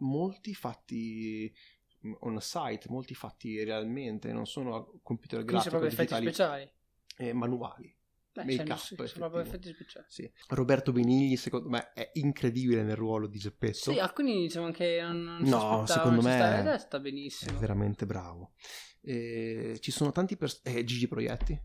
molti 0.00 0.54
fatti 0.54 1.50
mm, 2.06 2.12
on 2.20 2.38
site, 2.42 2.88
molti 2.90 3.14
fatti 3.14 3.64
realmente, 3.64 4.32
non 4.32 4.46
sono 4.46 5.00
computer 5.02 5.42
Quindi 5.42 5.62
sono 5.62 5.78
proprio 5.78 5.90
effetti 5.90 6.22
speciali. 6.26 6.70
eh, 7.16 7.32
manuali. 7.32 7.96
Beh, 8.44 8.56
Make 8.56 8.62
sono, 8.62 8.74
up, 8.74 8.78
sì, 8.80 8.86
sono 8.94 9.02
effettivo. 9.04 9.28
proprio 9.28 9.42
effetti 9.42 9.72
speciali. 9.72 10.06
Sì. 10.08 10.32
Roberto 10.48 10.92
Benigni 10.92 11.36
secondo 11.36 11.68
me 11.68 11.92
è 11.92 12.10
incredibile 12.14 12.82
nel 12.82 12.96
ruolo 12.96 13.26
di 13.26 13.38
Geppetto. 13.38 13.92
Sì, 13.92 13.98
alcuni 13.98 14.40
diciamo 14.42 14.70
che 14.70 15.00
non, 15.02 15.22
non 15.22 15.42
No, 15.42 15.86
secondo 15.86 16.22
me 16.22 16.32
sta, 16.32 16.74
è 16.74 16.78
sta 16.78 16.96
È 16.96 17.00
benissimo. 17.00 17.58
veramente 17.58 18.06
bravo. 18.06 18.52
Eh, 19.02 19.78
ci 19.80 19.90
sono 19.90 20.12
tanti 20.12 20.36
personaggi. 20.36 20.84
Gigi 20.84 21.08
Proietti 21.08 21.60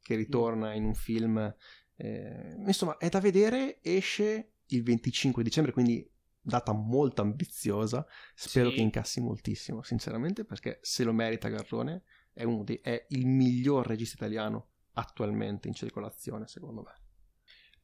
che 0.00 0.14
ritorna 0.16 0.74
in 0.74 0.84
un 0.84 0.94
film. 0.94 1.54
eh, 1.96 2.54
insomma, 2.66 2.96
è 2.96 3.08
da 3.08 3.20
vedere. 3.20 3.78
Esce 3.82 4.52
il 4.66 4.82
25 4.82 5.42
dicembre, 5.42 5.72
quindi 5.72 6.08
data 6.40 6.72
molto 6.72 7.22
ambiziosa. 7.22 8.06
Spero 8.34 8.70
Sì. 8.70 8.76
che 8.76 8.80
incassi 8.82 9.20
moltissimo, 9.20 9.82
sinceramente, 9.82 10.44
perché 10.44 10.78
se 10.82 11.04
lo 11.04 11.12
merita 11.12 11.48
Garrone. 11.48 12.02
È, 12.32 12.44
uno 12.44 12.62
dei- 12.62 12.78
è 12.80 13.04
il 13.08 13.26
miglior 13.26 13.84
regista 13.86 14.14
italiano 14.14 14.68
attualmente 14.98 15.68
in 15.68 15.74
circolazione, 15.74 16.46
secondo 16.46 16.82
me. 16.82 16.92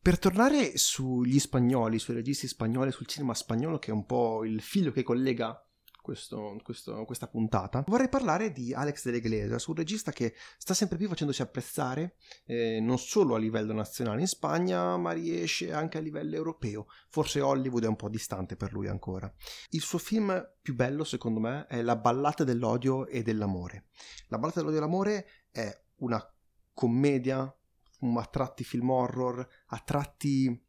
Per 0.00 0.18
tornare 0.18 0.76
sugli 0.76 1.38
spagnoli, 1.38 1.98
sui 1.98 2.14
registi 2.14 2.46
spagnoli, 2.46 2.92
sul 2.92 3.06
cinema 3.06 3.32
spagnolo, 3.32 3.78
che 3.78 3.90
è 3.90 3.94
un 3.94 4.04
po' 4.04 4.44
il 4.44 4.60
filo 4.60 4.90
che 4.90 5.02
collega 5.02 5.58
questo- 6.02 6.60
questo- 6.62 7.06
questa 7.06 7.28
puntata, 7.28 7.82
vorrei 7.86 8.10
parlare 8.10 8.52
di 8.52 8.74
Alex 8.74 9.06
de 9.06 9.12
la 9.12 9.16
Iglesia, 9.16 9.56
un 9.68 9.74
regista 9.74 10.12
che 10.12 10.34
sta 10.58 10.74
sempre 10.74 10.98
più 10.98 11.08
facendosi 11.08 11.40
apprezzare 11.40 12.16
eh, 12.44 12.78
non 12.78 12.98
solo 12.98 13.34
a 13.34 13.38
livello 13.38 13.72
nazionale 13.72 14.20
in 14.20 14.26
Spagna, 14.26 14.98
ma 14.98 15.12
riesce 15.12 15.72
anche 15.72 15.96
a 15.96 16.02
livello 16.02 16.34
europeo. 16.34 16.88
Forse 17.08 17.40
Hollywood 17.40 17.84
è 17.84 17.88
un 17.88 17.96
po' 17.96 18.10
distante 18.10 18.56
per 18.56 18.74
lui 18.74 18.88
ancora. 18.88 19.32
Il 19.70 19.80
suo 19.80 19.98
film 19.98 20.46
più 20.60 20.74
bello, 20.74 21.04
secondo 21.04 21.40
me, 21.40 21.66
è 21.66 21.80
La 21.80 21.96
ballata 21.96 22.44
dell'odio 22.44 23.06
e 23.06 23.22
dell'amore. 23.22 23.86
La 24.28 24.36
ballata 24.36 24.60
dell'odio 24.60 24.78
e 24.78 24.82
dell'amore 24.82 25.26
è 25.50 25.82
una 26.00 26.33
commedia, 26.74 27.52
un- 28.00 28.18
a 28.18 28.26
tratti 28.26 28.64
film 28.64 28.90
horror, 28.90 29.46
a 29.66 29.78
tratti 29.78 30.62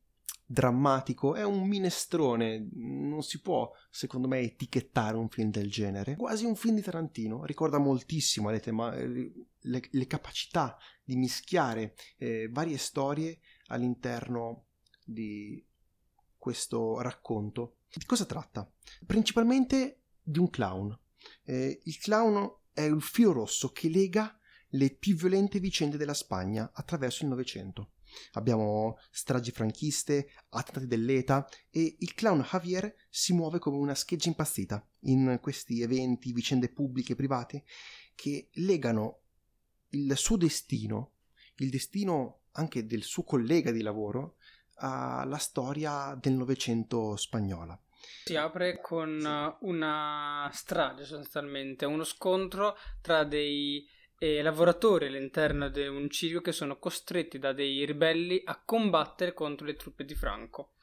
drammatico, 0.47 1.33
è 1.33 1.43
un 1.43 1.67
minestrone, 1.67 2.69
non 2.73 3.23
si 3.23 3.41
può 3.41 3.71
secondo 3.89 4.27
me 4.27 4.39
etichettare 4.39 5.17
un 5.17 5.27
film 5.27 5.49
del 5.49 5.71
genere, 5.71 6.15
quasi 6.15 6.45
un 6.45 6.55
film 6.55 6.75
di 6.75 6.83
Tarantino, 6.83 7.45
ricorda 7.45 7.79
moltissimo 7.79 8.51
le, 8.51 8.59
tema- 8.59 8.95
le, 8.95 9.31
le 9.89 10.07
capacità 10.07 10.77
di 11.03 11.15
mischiare 11.15 11.95
eh, 12.17 12.47
varie 12.51 12.77
storie 12.77 13.39
all'interno 13.67 14.67
di 15.03 15.65
questo 16.37 17.01
racconto. 17.01 17.77
Di 17.91 18.05
cosa 18.05 18.25
tratta? 18.25 18.71
Principalmente 19.05 20.03
di 20.21 20.37
un 20.37 20.49
clown. 20.49 20.97
Eh, 21.43 21.81
il 21.83 21.97
clown 21.97 22.59
è 22.71 22.81
il 22.81 23.01
filo 23.01 23.31
rosso 23.31 23.71
che 23.71 23.89
lega 23.89 24.37
le 24.69 24.89
più 24.91 25.15
violente 25.15 25.59
vicende 25.59 25.97
della 25.97 26.13
Spagna 26.13 26.71
attraverso 26.73 27.23
il 27.23 27.29
Novecento. 27.29 27.91
Abbiamo 28.33 28.97
stragi 29.11 29.51
franchiste, 29.51 30.31
attentati 30.49 30.87
dell'ETA 30.87 31.47
e 31.69 31.95
il 31.99 32.13
clown 32.13 32.41
Javier 32.41 32.93
si 33.09 33.33
muove 33.33 33.59
come 33.59 33.77
una 33.77 33.95
scheggia 33.95 34.29
impazzita 34.29 34.85
in 35.01 35.39
questi 35.41 35.81
eventi, 35.81 36.31
vicende 36.31 36.69
pubbliche 36.69 37.13
e 37.13 37.15
private 37.15 37.63
che 38.13 38.49
legano 38.53 39.21
il 39.89 40.15
suo 40.15 40.37
destino, 40.37 41.13
il 41.57 41.69
destino 41.69 42.41
anche 42.51 42.85
del 42.85 43.03
suo 43.03 43.23
collega 43.23 43.71
di 43.71 43.81
lavoro, 43.81 44.37
alla 44.75 45.37
storia 45.37 46.17
del 46.19 46.33
Novecento 46.33 47.15
spagnola. 47.15 47.79
Si 48.25 48.35
apre 48.35 48.79
con 48.81 49.55
una 49.61 50.49
strage 50.53 51.05
sostanzialmente, 51.05 51.85
uno 51.85 52.03
scontro 52.03 52.75
tra 53.01 53.23
dei 53.23 53.87
eh, 54.25 54.41
lavoratori 54.41 55.05
all'interno 55.05 55.69
di 55.69 55.85
un 55.85 56.09
circo 56.09 56.41
che 56.41 56.51
sono 56.51 56.79
costretti 56.79 57.37
da 57.37 57.53
dei 57.53 57.85
ribelli 57.85 58.41
a 58.43 58.59
combattere 58.63 59.33
contro 59.33 59.65
le 59.67 59.75
truppe 59.75 60.03
di 60.03 60.15
Franco. 60.15 60.73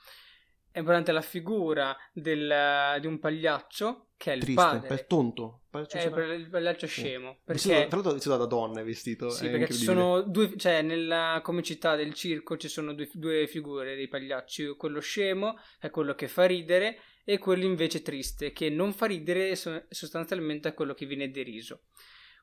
È 0.70 0.78
importante 0.78 1.12
la 1.12 1.20
figura 1.20 1.94
del, 2.12 2.98
di 3.00 3.06
un 3.06 3.18
pagliaccio 3.18 4.12
che 4.16 4.32
è 4.32 4.36
il 4.36 4.42
Triste, 4.42 4.62
padre. 4.62 4.88
per 4.88 5.04
tonto. 5.04 5.62
È 5.70 6.10
per 6.10 6.30
il 6.30 6.48
pagliaccio 6.48 6.86
scemo. 6.86 7.40
Perché... 7.44 7.68
Perché... 7.68 7.86
Tra 7.88 7.96
l'altro 7.96 8.12
vestito 8.12 8.36
da 8.36 8.46
donna 8.46 8.80
è 8.80 8.84
vestito. 8.84 9.28
Sì, 9.28 9.46
è 9.46 9.50
perché 9.50 9.74
ci 9.74 9.82
sono 9.82 10.22
due, 10.22 10.56
cioè 10.56 10.80
nella 10.80 11.40
comicità 11.42 11.96
del 11.96 12.14
circo 12.14 12.56
ci 12.56 12.68
sono 12.68 12.94
due, 12.94 13.10
due, 13.12 13.46
figure 13.48 13.96
dei 13.96 14.08
pagliacci, 14.08 14.74
quello 14.76 15.00
scemo 15.00 15.58
è 15.78 15.90
quello 15.90 16.14
che 16.14 16.28
fa 16.28 16.46
ridere 16.46 17.00
e 17.24 17.38
quello 17.38 17.64
invece 17.64 18.00
triste 18.00 18.52
che 18.52 18.70
non 18.70 18.92
fa 18.92 19.06
ridere 19.06 19.54
sostanzialmente 19.56 20.70
è 20.70 20.74
quello 20.74 20.94
che 20.94 21.04
viene 21.04 21.30
deriso. 21.30 21.82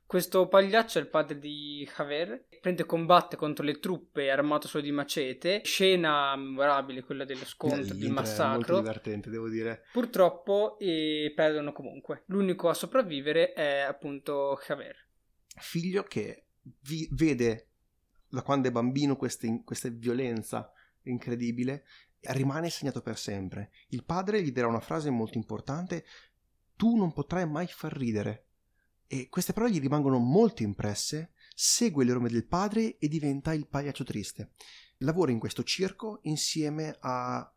Questo 0.10 0.48
pagliaccio 0.48 0.98
è 0.98 1.04
il 1.04 1.08
padre 1.08 1.38
di 1.38 1.88
Javier, 1.95 2.48
prende 2.60 2.84
combatte 2.84 3.36
contro 3.36 3.63
le 3.63 3.80
truppe 3.80 4.32
armato 4.32 4.67
solo 4.67 4.82
di 4.82 4.91
macete, 4.91 5.62
scena 5.63 6.36
memorabile 6.36 7.04
quella 7.04 7.26
dello 7.26 7.45
scontro, 7.45 7.93
del 7.93 8.10
massacro. 8.10 8.56
Molto 8.56 8.80
divertente, 8.80 9.30
devo 9.30 9.48
dire. 9.50 9.84
Purtroppo 9.91 10.80
e 10.80 11.32
perdono 11.36 11.74
comunque. 11.74 12.24
L'unico 12.26 12.69
a 12.69 12.74
sopravvivere 12.74 13.54
è 13.54 13.82
appunto 13.82 14.60
Javier. 14.65 14.95
Figlio 15.45 16.02
che 16.02 16.45
vi- 16.63 17.08
vede 17.12 17.67
da 18.28 18.41
quando 18.41 18.67
è 18.67 18.72
bambino 18.72 19.15
questa 19.15 19.89
violenza 19.91 20.74
incredibile 21.04 21.86
rimane 22.32 22.72
segnato 22.72 23.04
per 23.04 23.15
sempre. 23.15 23.69
Il 23.89 24.04
padre 24.04 24.41
gli 24.41 24.52
dirà 24.52 24.65
una 24.65 24.80
frase 24.80 25.12
molto 25.12 25.38
importante: 25.38 26.04
Tu 26.76 26.95
non 26.95 27.13
potrai 27.13 27.48
mai 27.48 27.67
far 27.67 27.95
ridere. 27.95 28.45
E 29.12 29.28
queste 29.28 29.54
parole 29.54 29.74
gli 29.74 29.80
rimangono 29.80 30.19
molto 30.19 30.62
impresse, 30.62 31.32
segue 31.56 32.06
le 32.06 32.12
orme 32.12 32.30
del 32.30 32.45
padre 32.45 33.00
e 33.00 33.08
diventa 33.08 33.54
il 33.54 33.67
pagliaccio 33.67 34.04
triste. 34.04 34.52
Lavora 34.98 35.32
in 35.32 35.39
questo 35.39 35.63
circo 35.63 36.19
insieme 36.24 36.95
a 37.00 37.52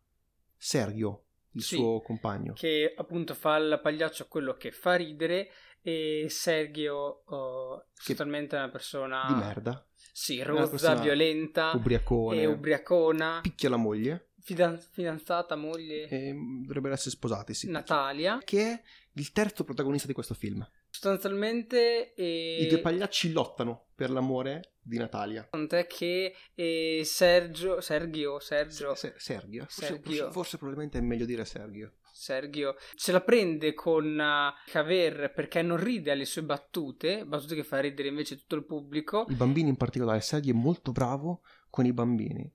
Sergio, 0.57 1.25
il 1.51 1.61
Sì, 1.61 1.75
suo 1.75 2.01
compagno. 2.01 2.53
Che 2.53 2.95
appunto 2.97 3.35
fa 3.35 3.57
il 3.57 3.79
pagliaccio 3.83 4.27
quello 4.27 4.55
che 4.55 4.71
fa 4.71 4.95
ridere 4.95 5.49
e 5.83 6.25
Sergio 6.27 7.21
oh, 7.23 7.85
è 8.03 8.21
una 8.23 8.69
persona 8.71 9.25
Di 9.27 9.35
merda, 9.35 9.85
Sì, 10.11 10.41
rozza, 10.41 10.95
violenta 10.95 11.71
ubriacone, 11.75 12.41
e 12.41 12.45
ubriacona, 12.47 13.41
picchia 13.43 13.69
la 13.69 13.77
moglie 13.77 14.29
fidan- 14.43 14.79
fidanzata, 14.79 15.55
moglie 15.55 16.07
e 16.07 16.33
dovrebbero 16.65 16.93
essere 16.93 17.11
sposati, 17.11 17.53
sì. 17.53 17.69
Natalia. 17.69 18.39
Che 18.43 18.71
è 18.71 18.81
il 19.13 19.31
terzo 19.31 19.63
protagonista 19.63 20.07
di 20.07 20.13
questo 20.13 20.33
film. 20.33 20.67
Sostanzialmente 21.03 22.13
e... 22.13 22.61
I 22.61 22.67
due 22.67 22.79
pagliacci 22.79 23.33
lottano 23.33 23.87
per 23.93 24.09
l'amore 24.09 24.75
di 24.81 24.97
Natalia. 24.97 25.45
Tant'è 25.49 25.85
che 25.85 26.33
eh, 26.55 27.01
Sergio, 27.03 27.81
Sergio, 27.81 28.39
Sergio, 28.39 28.95
Se- 28.95 29.13
Sergio? 29.17 29.63
Forse, 29.63 29.85
Sergio. 29.85 30.01
forse- 30.01 30.31
forse 30.31 30.57
probabilmente 30.57 30.99
è 30.99 31.01
meglio 31.01 31.25
dire 31.25 31.43
Sergio. 31.43 31.95
Sergio 32.13 32.77
se 32.95 33.11
la 33.11 33.19
prende 33.19 33.73
con 33.73 34.05
uh, 34.05 34.71
Javier 34.71 35.33
perché 35.33 35.61
non 35.61 35.75
ride 35.75 36.11
alle 36.11 36.23
sue 36.25 36.43
battute, 36.43 37.25
battute 37.25 37.55
che 37.55 37.63
fa 37.63 37.81
ridere 37.81 38.07
invece 38.07 38.37
tutto 38.37 38.55
il 38.55 38.65
pubblico. 38.65 39.25
I 39.27 39.35
bambini 39.35 39.67
in 39.67 39.75
particolare, 39.75 40.21
Sergio 40.21 40.51
è 40.51 40.55
molto 40.55 40.93
bravo 40.93 41.41
con 41.69 41.85
i 41.85 41.91
bambini. 41.91 42.49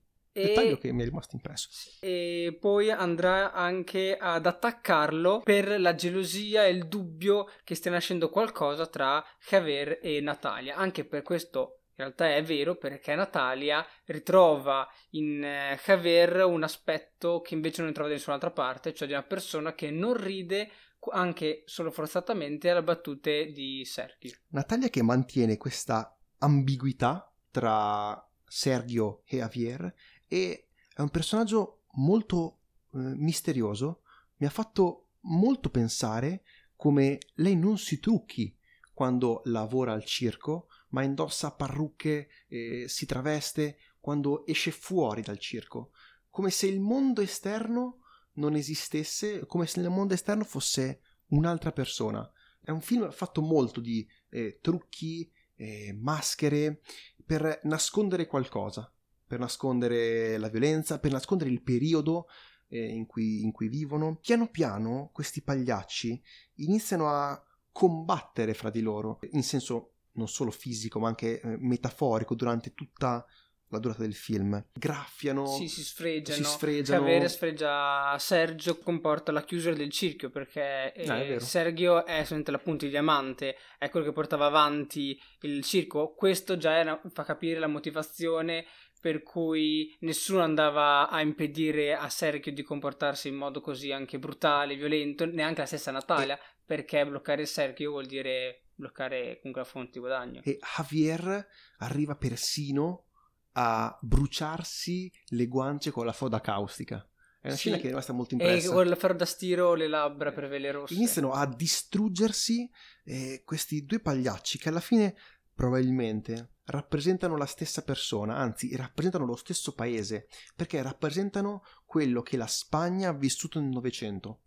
Dettaglio 0.47 0.77
che 0.77 0.91
mi 0.91 1.01
è 1.01 1.05
rimasto 1.05 1.35
impresso. 1.35 1.69
e 1.99 2.57
poi 2.59 2.91
andrà 2.91 3.51
anche 3.51 4.17
ad 4.17 4.45
attaccarlo 4.45 5.41
per 5.43 5.79
la 5.79 5.95
gelosia 5.95 6.65
e 6.65 6.71
il 6.71 6.87
dubbio 6.87 7.49
che 7.63 7.75
stia 7.75 7.91
nascendo 7.91 8.29
qualcosa 8.29 8.85
tra 8.87 9.23
Javier 9.47 9.99
e 10.01 10.19
Natalia. 10.21 10.75
Anche 10.75 11.05
per 11.05 11.21
questo 11.21 11.79
in 11.99 12.05
realtà 12.05 12.33
è 12.33 12.41
vero 12.43 12.75
perché 12.75 13.13
Natalia 13.13 13.85
ritrova 14.05 14.87
in 15.11 15.43
eh, 15.43 15.77
Javier 15.83 16.45
un 16.45 16.63
aspetto 16.63 17.41
che 17.41 17.55
invece 17.55 17.81
non 17.81 17.91
trova 17.91 18.07
da 18.07 18.15
nessun'altra 18.15 18.51
parte, 18.51 18.93
cioè 18.93 19.07
di 19.07 19.13
una 19.13 19.23
persona 19.23 19.73
che 19.73 19.91
non 19.91 20.13
ride 20.13 20.71
anche 21.11 21.63
solo 21.65 21.91
forzatamente 21.91 22.69
alle 22.69 22.83
battute 22.83 23.51
di 23.51 23.83
Sergio. 23.83 24.37
Natalia 24.49 24.89
che 24.89 25.01
mantiene 25.01 25.57
questa 25.57 26.17
ambiguità 26.39 27.29
tra 27.51 28.25
Sergio 28.45 29.23
e 29.25 29.37
Javier 29.37 29.93
e 30.29 30.69
è 30.93 31.01
un 31.01 31.09
personaggio 31.09 31.81
molto 31.95 32.59
eh, 32.93 32.99
misterioso. 32.99 34.03
Mi 34.37 34.47
ha 34.47 34.49
fatto 34.49 35.07
molto 35.21 35.69
pensare 35.69 36.43
come 36.77 37.17
lei 37.35 37.57
non 37.57 37.77
si 37.77 37.99
trucchi 37.99 38.55
quando 38.93 39.41
lavora 39.45 39.91
al 39.91 40.05
circo, 40.05 40.67
ma 40.89 41.03
indossa 41.03 41.51
parrucche, 41.51 42.29
eh, 42.47 42.85
si 42.87 43.05
traveste 43.05 43.77
quando 43.99 44.45
esce 44.45 44.71
fuori 44.71 45.21
dal 45.21 45.39
circo, 45.39 45.91
come 46.29 46.51
se 46.51 46.67
il 46.67 46.79
mondo 46.79 47.21
esterno 47.21 48.03
non 48.33 48.55
esistesse, 48.55 49.45
come 49.45 49.65
se 49.65 49.81
nel 49.81 49.89
mondo 49.89 50.13
esterno 50.13 50.43
fosse 50.43 51.01
un'altra 51.29 51.71
persona. 51.71 52.29
È 52.61 52.71
un 52.71 52.81
film 52.81 53.11
fatto 53.11 53.41
molto 53.41 53.81
di 53.81 54.07
eh, 54.29 54.59
trucchi, 54.61 55.29
eh, 55.55 55.93
maschere, 55.99 56.81
per 57.25 57.59
nascondere 57.63 58.25
qualcosa, 58.25 58.91
per 59.29 59.37
nascondere 59.39 60.37
la 60.39 60.49
violenza, 60.49 60.97
per 60.99 61.11
nascondere 61.11 61.51
il 61.51 61.61
periodo 61.61 62.25
eh, 62.67 62.83
in, 62.83 63.05
cui, 63.05 63.43
in 63.43 63.51
cui 63.51 63.67
vivono. 63.67 64.17
Piano 64.19 64.47
piano 64.49 65.11
questi 65.13 65.43
pagliacci 65.43 66.19
iniziano 66.55 67.07
a 67.09 67.39
combattere 67.71 68.55
fra 68.55 68.71
di 68.71 68.81
loro, 68.81 69.19
in 69.31 69.43
senso 69.43 69.91
non 70.13 70.27
solo 70.27 70.49
fisico 70.49 70.99
ma 70.99 71.09
anche 71.09 71.39
eh, 71.39 71.55
metaforico 71.59 72.33
durante 72.33 72.73
tutta 72.73 73.23
la 73.71 73.77
durata 73.77 74.01
del 74.01 74.15
film. 74.15 74.65
Graffiano, 74.73 75.45
Sì, 75.45 75.67
si 75.67 75.83
sfregiano. 75.83 76.43
si 76.43 76.43
sfregiano. 76.43 77.03
Javere 77.05 77.29
sfregia 77.29 78.17
Sergio, 78.17 78.79
comporta 78.79 79.31
la 79.31 79.43
chiusura 79.43 79.75
del 79.75 79.91
cerchio 79.91 80.31
perché 80.31 80.91
eh, 80.91 81.05
vero. 81.05 81.39
Sergio 81.39 82.03
è 82.03 82.23
solamente 82.23 82.49
la 82.49 82.57
punta 82.57 82.85
di 82.85 82.91
diamante, 82.91 83.55
è 83.77 83.91
quello 83.91 84.07
che 84.07 84.11
portava 84.11 84.47
avanti 84.47 85.15
il 85.41 85.63
circo. 85.63 86.15
Questo 86.15 86.57
già 86.57 86.77
era- 86.77 86.99
fa 87.13 87.23
capire 87.23 87.59
la 87.59 87.67
motivazione 87.67 88.65
per 88.99 89.23
cui 89.23 89.95
nessuno 90.01 90.41
andava 90.41 91.09
a 91.09 91.21
impedire 91.21 91.95
a 91.95 92.09
Sergio 92.09 92.51
di 92.51 92.63
comportarsi 92.63 93.29
in 93.29 93.35
modo 93.35 93.61
così 93.61 93.91
anche 93.91 94.19
brutale, 94.19 94.75
violento, 94.75 95.25
neanche 95.25 95.61
la 95.61 95.67
stessa 95.67 95.91
Natalia, 95.91 96.37
perché 96.65 97.05
bloccare 97.05 97.45
Sergio 97.45 97.91
vuol 97.91 98.05
dire 98.05 98.63
bloccare 98.75 99.39
comunque 99.41 99.61
la 99.61 99.67
fonte 99.67 99.91
di 99.93 99.99
guadagno. 99.99 100.41
E 100.43 100.57
Javier 100.77 101.47
arriva 101.79 102.15
persino 102.15 103.05
a 103.53 103.97
bruciarsi 104.01 105.11
le 105.29 105.47
guance 105.47 105.91
con 105.91 106.05
la 106.05 106.13
soda 106.13 106.39
caustica. 106.39 106.97
È 107.41 107.47
una 107.47 107.55
Sì. 107.55 107.59
scena 107.61 107.77
che 107.77 107.83
è 107.83 107.87
rimasta 107.87 108.13
molto 108.13 108.35
E 108.35 108.37
impressa. 108.37 108.71
con 108.73 108.85
il 108.87 108.95
ferro 108.97 109.13
da 109.13 109.25
stiro 109.25 109.73
le 109.73 109.87
labbra 109.87 110.31
per 110.31 110.47
vele 110.49 110.71
rosse. 110.71 110.93
Iniziano 110.93 111.31
a 111.31 111.45
distruggersi 111.47 112.69
eh, 113.05 113.41
questi 113.45 113.85
due 113.85 113.99
pagliacci 114.01 114.57
che 114.57 114.69
alla 114.69 114.81
fine 114.81 115.15
probabilmente 115.55 116.49
rappresentano 116.69 117.35
la 117.37 117.45
stessa 117.45 117.83
persona, 117.83 118.35
anzi 118.37 118.75
rappresentano 118.75 119.25
lo 119.25 119.35
stesso 119.35 119.73
paese, 119.73 120.27
perché 120.55 120.81
rappresentano 120.81 121.63
quello 121.85 122.21
che 122.21 122.37
la 122.37 122.47
Spagna 122.47 123.09
ha 123.09 123.13
vissuto 123.13 123.59
nel 123.59 123.69
Novecento. 123.69 124.41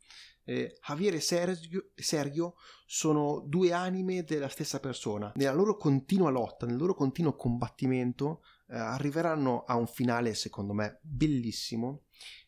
Eh, 0.45 0.77
Javier 0.85 1.15
e 1.15 1.21
Sergio, 1.21 1.91
Sergio 1.95 2.57
sono 2.85 3.45
due 3.47 3.73
anime 3.73 4.25
della 4.25 4.49
stessa 4.49 4.81
persona. 4.81 5.33
Nella 5.37 5.53
loro 5.53 5.77
continua 5.77 6.31
lotta, 6.31 6.67
nel 6.67 6.77
loro 6.77 6.95
continuo 6.95 7.37
combattimento, 7.37 8.43
eh, 8.69 8.77
arriveranno 8.77 9.63
a 9.65 9.77
un 9.77 9.87
finale, 9.87 10.35
secondo 10.35 10.73
me, 10.73 10.99
bellissimo. 11.03 12.03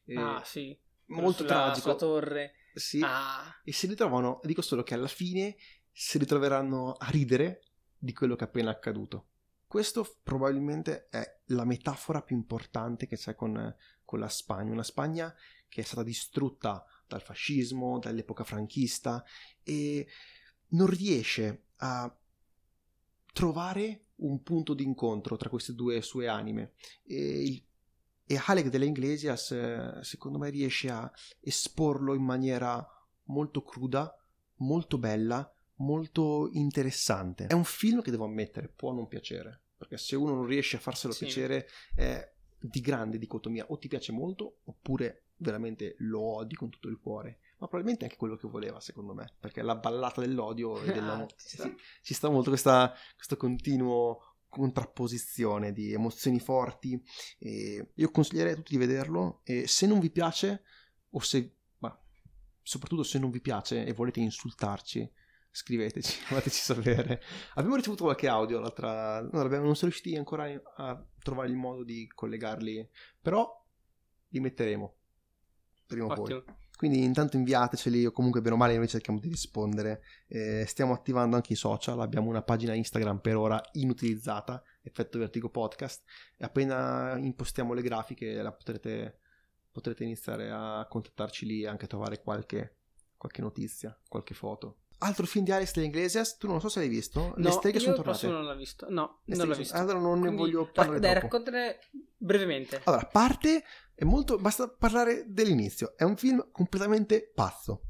eh, 0.07 0.17
Ah, 0.17 0.43
sì. 0.45 0.77
Molto 1.07 1.43
sulla- 1.45 1.49
tragico. 1.49 1.81
Sulla 1.81 1.95
torre. 1.95 2.53
Sì, 2.75 3.01
Ah, 3.05 3.61
e 3.63 3.73
si 3.73 3.87
ritrovano, 3.87 4.41
dico 4.43 4.61
solo 4.63 4.83
che 4.83 4.95
alla 4.95 5.07
fine 5.07 5.57
si 5.93 6.19
ritroveranno 6.19 6.93
a 6.93 7.09
ridere 7.11 7.63
di 7.97 8.13
quello 8.13 8.35
che 8.35 8.45
è 8.45 8.49
appena 8.49 8.71
accaduto. 8.71 9.29
Questo 9.75 10.19
probabilmente 10.23 11.09
è 11.09 11.41
la 11.47 11.65
metafora 11.65 12.23
più 12.23 12.37
importante 12.37 13.09
che 13.09 13.17
c'è 13.17 13.35
con, 13.35 13.75
con 14.05 14.21
la 14.21 14.29
Spagna, 14.29 14.71
una 14.71 14.85
Spagna 14.85 15.35
che 15.69 15.81
è 15.81 15.85
stata 15.85 16.05
distrutta 16.05 16.85
dal 17.09 17.21
fascismo, 17.21 17.99
dall'epoca 17.99 18.45
franchista 18.45 19.25
e 19.65 20.07
non 20.69 20.87
riesce 20.87 21.65
a 21.79 22.17
trovare 23.33 24.05
un 24.19 24.45
punto 24.45 24.75
d'incontro 24.75 25.37
tra 25.37 25.49
queste 25.49 25.75
due 25.75 26.03
sue 26.03 26.29
anime. 26.29 26.75
E 27.03 27.43
il 27.43 27.65
e 28.27 28.41
Alec 28.47 28.69
delle 28.69 28.87
Iglesias 28.87 29.51
eh, 29.51 29.99
secondo 30.03 30.39
me 30.39 30.51
riesce 30.51 30.89
a 30.89 31.11
esporlo 31.41 32.15
in 32.15 32.23
maniera 32.23 32.89
molto 33.25 33.65
cruda, 33.65 34.17
molto 34.59 34.99
bella, 34.99 35.53
molto 35.77 36.49
interessante. 36.53 37.47
È 37.47 37.55
un 37.55 37.65
film 37.65 38.03
che 38.03 38.13
devo 38.13 38.25
ammettere 38.25 38.69
può 38.69 38.93
non 38.93 39.09
piacere, 39.09 39.63
perché 39.77 39.97
se 39.99 40.17
uno 40.17 40.35
non 40.35 40.47
riesce 40.47 40.77
a 40.77 40.81
farselo 40.81 41.13
Sì. 41.13 41.25
piacere 41.25 41.69
è 41.95 42.33
di 42.59 42.81
grande 42.81 43.19
dicotomia, 43.19 43.67
o 43.69 43.79
ti 43.79 43.89
piace 43.89 44.13
molto 44.13 44.61
oppure 44.65 45.25
veramente 45.37 45.97
lo 45.99 46.21
odi 46.21 46.55
con 46.55 46.71
tutto 46.71 46.89
il 46.89 46.99
cuore. 46.99 47.41
Ma 47.59 47.67
probabilmente 47.67 48.05
anche 48.05 48.17
quello 48.17 48.37
che 48.37 48.49
voleva, 48.49 48.81
secondo 48.81 49.15
me, 49.15 49.35
perché 49.39 49.63
la 49.63 49.77
ballata 49.77 50.21
dell'odio 50.21 50.83
e 50.83 50.93
dell'amore. 50.93 51.35
Ah, 51.35 51.41
ci 51.41 51.57
sta. 51.57 51.63
Sì, 51.65 51.75
ci 52.03 52.15
sta 52.15 52.29
molto 52.31 52.51
questa, 52.51 52.95
questo 53.15 53.37
continuo 53.37 54.37
contrapposizione 54.49 55.73
di 55.73 55.93
emozioni 55.93 56.41
forti. 56.41 57.03
E 57.39 57.91
io 57.93 58.11
consiglierei 58.11 58.53
a 58.53 58.57
tutti 58.57 58.73
di 58.73 58.79
vederlo. 58.79 59.41
E 59.45 59.67
se 59.67 59.87
non 59.87 59.99
vi 59.99 60.11
piace, 60.11 60.63
o 61.11 61.21
se, 61.21 61.57
ma 61.79 61.99
soprattutto 62.63 63.03
se 63.03 63.19
non 63.19 63.31
vi 63.31 63.41
piace 63.41 63.85
e 63.85 63.93
volete 63.93 64.21
insultarci, 64.21 65.11
scriveteci, 65.55 66.19
fateci 66.27 66.61
sapere. 66.61 67.23
Abbiamo 67.55 67.77
ricevuto 67.77 68.05
qualche 68.05 68.27
audio 68.27 68.59
l'altra. 68.59 69.21
No, 69.21 69.43
non 69.43 69.49
siamo 69.49 69.73
riusciti 69.73 70.17
ancora 70.17 70.47
a 70.77 71.07
trovare 71.23 71.49
il 71.49 71.55
modo 71.55 71.85
di 71.85 72.11
collegarli, 72.12 72.87
però 73.23 73.49
li 74.29 74.40
metteremo 74.40 74.95
prima 75.87 76.07
o 76.07 76.14
poi. 76.14 76.43
Quindi 76.77 77.05
intanto 77.05 77.37
inviateceli 77.37 78.05
o 78.05 78.11
comunque 78.11 78.40
bene 78.40 78.57
o 78.57 78.59
male 78.59 78.77
noi 78.77 78.88
cerchiamo 78.88 79.21
di 79.21 79.29
rispondere. 79.29 80.03
Eh, 80.27 80.64
stiamo 80.67 80.93
attivando 80.93 81.37
anche 81.37 81.53
i 81.53 81.57
social, 81.57 82.01
abbiamo 82.01 82.29
una 82.29 82.43
pagina 82.43 82.75
Instagram 82.75 83.21
per 83.21 83.37
ora 83.37 83.62
inutilizzata, 83.75 84.61
Effetto 84.83 85.21
Vertigo 85.21 85.49
Podcast, 85.51 86.03
e 86.37 86.45
appena 86.45 87.17
impostiamo 87.17 87.75
le 87.75 87.83
grafiche 87.83 88.43
la 88.43 88.51
potrete, 88.51 89.21
potrete 89.71 90.03
iniziare 90.03 90.51
a 90.51 90.85
contattarci 90.88 91.47
lì 91.47 91.62
e 91.62 91.69
anche 91.69 91.87
trovare 91.87 92.21
qualche, 92.21 92.79
qualche 93.17 93.40
notizia, 93.40 93.97
qualche 94.09 94.35
foto. 94.35 94.79
Altro 94.99 95.27
film 95.27 95.45
di 95.45 95.53
Alex 95.53 95.73
delle 95.75 95.87
Iglesias, 95.89 96.37
tu 96.37 96.47
non 96.47 96.61
so 96.61 96.69
se 96.69 96.81
l'hai 96.81 96.89
visto, 96.89 97.35
le 97.37 97.43
No, 97.45 97.51
streghe 97.51 97.77
io 97.79 97.83
sono 97.85 97.97
tornate. 97.97 98.19
prossimo 98.19 98.41
non 98.41 98.51
l'ho 98.51 98.57
visto. 98.57 98.87
No, 98.89 99.21
Le 99.25 99.37
non 99.37 99.47
l'ho 99.47 99.53
streghe 99.55 99.59
visto. 99.71 99.77
Allora 99.77 99.99
non 99.99 100.15
ne 100.15 100.21
Quindi, 100.21 100.37
voglio 100.37 100.71
parlare 100.71 101.01
Dai, 101.01 101.15
raccontane 101.15 101.79
brevemente. 102.17 102.81
Allora, 102.85 103.05
parte 103.07 103.63
è 103.95 104.05
molto. 104.05 104.39
Basta 104.39 104.69
parlare 104.69 105.25
dell'inizio. 105.27 105.95
È 105.97 106.05
un 106.05 106.17
film 106.17 106.49
completamente 106.53 107.31
pazzo. 107.35 107.83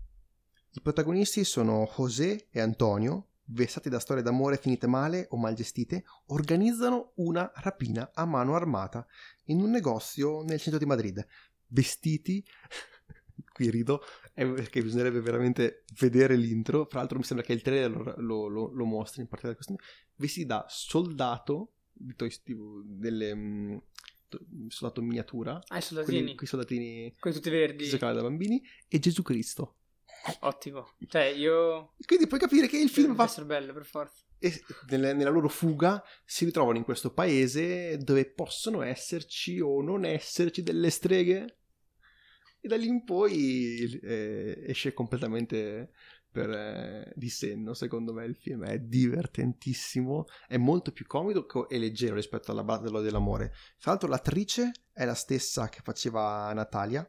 I 0.73 0.81
protagonisti 0.81 1.45
sono 1.45 1.89
José 1.97 2.49
e 2.51 2.61
Antonio, 2.61 3.29
vessati 3.45 3.89
da 3.89 4.01
storie 4.01 4.23
d'amore 4.25 4.57
finite 4.57 4.89
male 4.89 5.27
o 5.31 5.37
mal 5.37 5.55
gestite, 5.55 6.05
organizzano 6.27 7.13
una 7.17 7.51
rapina 7.57 8.11
a 8.13 8.25
mano 8.25 8.57
armata 8.57 9.07
in 9.45 9.61
un 9.61 9.71
negozio 9.71 10.43
nel 10.43 10.59
centro 10.59 10.79
di 10.81 10.87
Madrid. 10.87 11.25
Vestiti. 11.69 12.45
Qui 13.53 13.71
rido 13.71 14.03
è 14.33 14.47
perché 14.47 14.83
bisognerebbe 14.83 15.21
veramente 15.21 15.85
vedere 15.99 16.37
l'intro. 16.37 16.87
Fra 16.89 16.99
l'altro, 17.01 17.19
mi 17.19 17.25
sembra 17.25 17.45
che 17.47 17.53
il 17.53 17.63
trailer 17.63 18.15
lo, 18.19 18.47
lo, 18.49 18.71
lo- 18.73 18.85
mostri 18.85 19.23
in 19.23 19.29
particolare 19.29 19.57
questo. 19.63 19.83
Vestiti 20.17 20.47
da 20.47 20.65
soldato 20.69 21.73
di 21.93 22.15
Toy 22.15 22.31
Story- 22.31 22.83
delle, 22.85 23.35
mm, 23.35 23.77
to- 24.29 24.41
soldato 24.69 25.01
in 25.01 25.07
miniatura 25.07 25.55
Ah, 25.55 25.59
i 25.59 25.65
quelli, 25.67 25.83
soldatini. 25.83 26.35
quei 26.35 26.49
soldatini 26.49 27.15
Quelli 27.19 27.37
tutti 27.37 27.51
verdi. 27.51 27.85
giocavano 27.87 28.19
da 28.21 28.25
bambini 28.29 28.63
e 28.89 28.99
Gesù 28.99 29.23
Cristo 29.23 29.77
Ottimo. 30.41 30.95
Cioè, 31.07 31.25
io... 31.25 31.95
quindi 32.07 32.27
puoi 32.27 32.41
capire 32.41 32.67
che 32.67 32.79
il 32.79 32.89
film 32.89 33.09
Deve 33.09 33.19
va 33.19 33.25
essere 33.25 33.45
bello, 33.47 33.73
per 33.75 33.85
forza. 33.85 34.25
e 34.39 34.63
nella 34.97 35.29
loro 35.29 35.49
fuga 35.49 36.03
si 36.25 36.45
ritrovano 36.47 36.79
in 36.79 36.85
questo 36.85 37.13
paese 37.13 37.99
dove 37.99 38.25
possono 38.31 38.81
esserci 38.83 39.61
o 39.61 39.83
non 39.83 40.05
esserci 40.07 40.63
delle 40.63 40.89
streghe 40.91 41.59
e 42.65 42.69
da 42.69 42.77
lì 42.77 42.87
in 42.87 43.05
poi 43.05 44.01
eh, 44.01 44.65
esce 44.69 44.95
completamente 44.95 45.93
per 46.31 46.49
eh, 46.49 47.13
di 47.15 47.29
senno 47.29 47.75
secondo 47.75 48.15
me 48.15 48.25
il 48.25 48.37
film. 48.37 48.65
È 48.65 48.79
divertentissimo 48.79 50.25
è 50.49 50.57
molto 50.57 50.91
più 50.91 51.05
comodo 51.07 51.45
co- 51.45 51.69
e 51.69 51.77
leggero 51.79 52.15
rispetto 52.15 52.53
alla 52.53 52.65
Battle 52.65 53.03
dell'amore. 53.03 53.53
Tra 53.79 53.91
l'altro 53.91 54.09
l'attrice 54.09 54.73
è 54.95 55.05
la 55.05 55.13
stessa 55.13 55.69
che 55.69 55.81
faceva 55.83 56.51
Natalia 56.55 57.07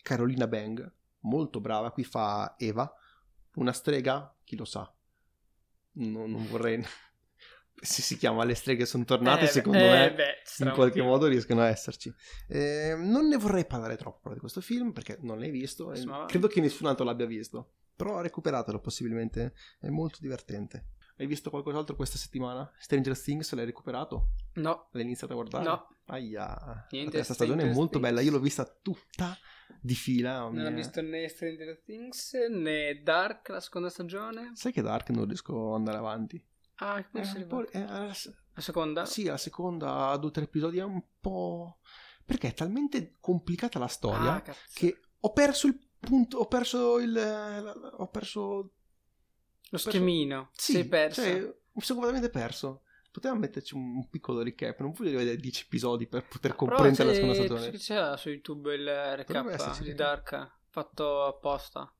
Carolina 0.00 0.48
Bang 0.48 0.90
molto 1.20 1.60
brava. 1.60 1.90
Qui 1.90 2.04
fa 2.04 2.54
Eva 2.56 2.90
una 3.56 3.72
strega 3.74 4.34
chi 4.42 4.56
lo 4.56 4.64
sa. 4.64 4.90
Non, 5.96 6.30
non 6.30 6.46
vorrei 6.46 6.82
se 7.74 8.02
si 8.02 8.16
chiama 8.16 8.44
le 8.44 8.54
streghe 8.54 8.86
sono 8.86 9.04
tornate 9.04 9.44
Eh, 9.44 9.48
secondo 9.48 9.78
beh, 9.84 9.90
me 9.90 10.06
eh, 10.06 10.12
beh, 10.14 10.64
in 10.64 10.70
qualche 10.72 11.02
modo 11.02 11.26
riescono 11.26 11.60
a 11.62 11.68
esserci. 11.68 12.12
Eh, 12.48 12.94
non 12.96 13.26
ne 13.28 13.36
vorrei 13.36 13.66
parlare 13.66 13.96
troppo 13.96 14.20
però 14.22 14.34
di 14.34 14.40
questo 14.40 14.60
film 14.60 14.92
perché 14.92 15.18
non 15.20 15.38
l'hai 15.38 15.50
visto 15.50 15.92
e 15.92 15.96
Sì, 15.96 16.06
ma- 16.06 16.26
credo 16.26 16.46
che 16.48 16.60
nessun 16.60 16.86
altro 16.86 17.04
l'abbia 17.04 17.26
visto. 17.26 17.72
Però 17.94 18.20
recuperatelo 18.20 18.80
possibilmente, 18.80 19.54
è 19.78 19.88
molto 19.88 20.18
divertente. 20.20 20.86
Hai 21.18 21.26
visto 21.26 21.50
qualcos'altro 21.50 21.94
questa 21.94 22.16
settimana? 22.18 22.68
Stranger 22.78 23.20
Things 23.20 23.52
l'hai 23.52 23.66
recuperato? 23.66 24.30
No, 24.54 24.88
L'hai 24.92 25.02
iniziato 25.04 25.32
a 25.34 25.36
guardare? 25.36 25.64
no. 25.64 25.86
Aia, 26.06 26.86
Niente, 26.90 27.12
questa 27.12 27.34
stagione 27.34 27.62
è 27.62 27.72
molto 27.72 28.00
bella, 28.00 28.20
io 28.20 28.32
l'ho 28.32 28.40
vista 28.40 28.64
tutta 28.82 29.36
di 29.80 29.94
fila. 29.94 30.40
Non 30.40 30.54
mi 30.54 30.66
ho 30.66 30.72
visto 30.74 31.00
né 31.00 31.28
Stranger 31.28 31.80
Things 31.84 32.32
né 32.50 33.00
Dark, 33.02 33.48
la 33.50 33.60
seconda 33.60 33.88
stagione. 33.88 34.50
Sai 34.54 34.72
che 34.72 34.82
Dark 34.82 35.10
non 35.10 35.26
riesco 35.26 35.70
ad 35.70 35.76
andare 35.78 35.98
avanti? 35.98 36.44
Ah, 36.82 37.02
po'- 37.10 37.18
arrivato? 37.18 37.70
è- 37.70 37.80
alla- 37.80 38.14
La 38.54 38.60
seconda? 38.60 39.06
Sì, 39.06 39.24
la 39.24 39.36
seconda, 39.38 40.08
a 40.08 40.16
due 40.18 40.28
o 40.28 40.32
tre 40.32 40.44
episodi 40.44 40.78
è 40.78 40.82
un 40.84 41.02
po'... 41.20 41.78
Perché 42.24 42.48
è 42.48 42.54
talmente 42.54 43.16
complicata 43.20 43.78
la 43.78 43.88
storia 43.88 44.34
Ah, 44.34 44.42
che 44.72 45.00
ho 45.20 45.32
perso 45.32 45.66
il 45.66 45.78
punto, 45.98 46.38
ho 46.38 46.46
perso 46.46 46.98
il... 46.98 47.16
ho 47.96 48.08
perso... 48.08 48.72
Lo 49.70 49.78
schemino. 49.78 50.50
Sì, 50.52 50.72
sei 50.72 50.84
perso. 50.86 51.22
cioè, 51.22 51.32
mi 51.40 51.80
sono 51.82 52.00
completamente 52.00 52.28
perso. 52.30 52.82
Potevamo 53.10 53.40
metterci 53.40 53.74
un, 53.74 54.08
piccolo 54.08 54.42
recap, 54.42 54.80
non 54.80 54.92
voglio 54.92 55.18
vedere 55.18 55.36
10 55.36 55.64
episodi 55.64 56.06
per 56.06 56.26
poter 56.26 56.54
comprendere 56.54 57.04
la 57.04 57.14
seconda 57.14 57.34
stagione. 57.34 57.70
C'è 57.70 58.16
su 58.16 58.28
YouTube 58.30 58.74
il 58.74 58.84
recap 59.16 59.80
di. 59.82 59.94
Dark 59.94 60.60
fatto 60.68 61.24
apposta. 61.24 61.92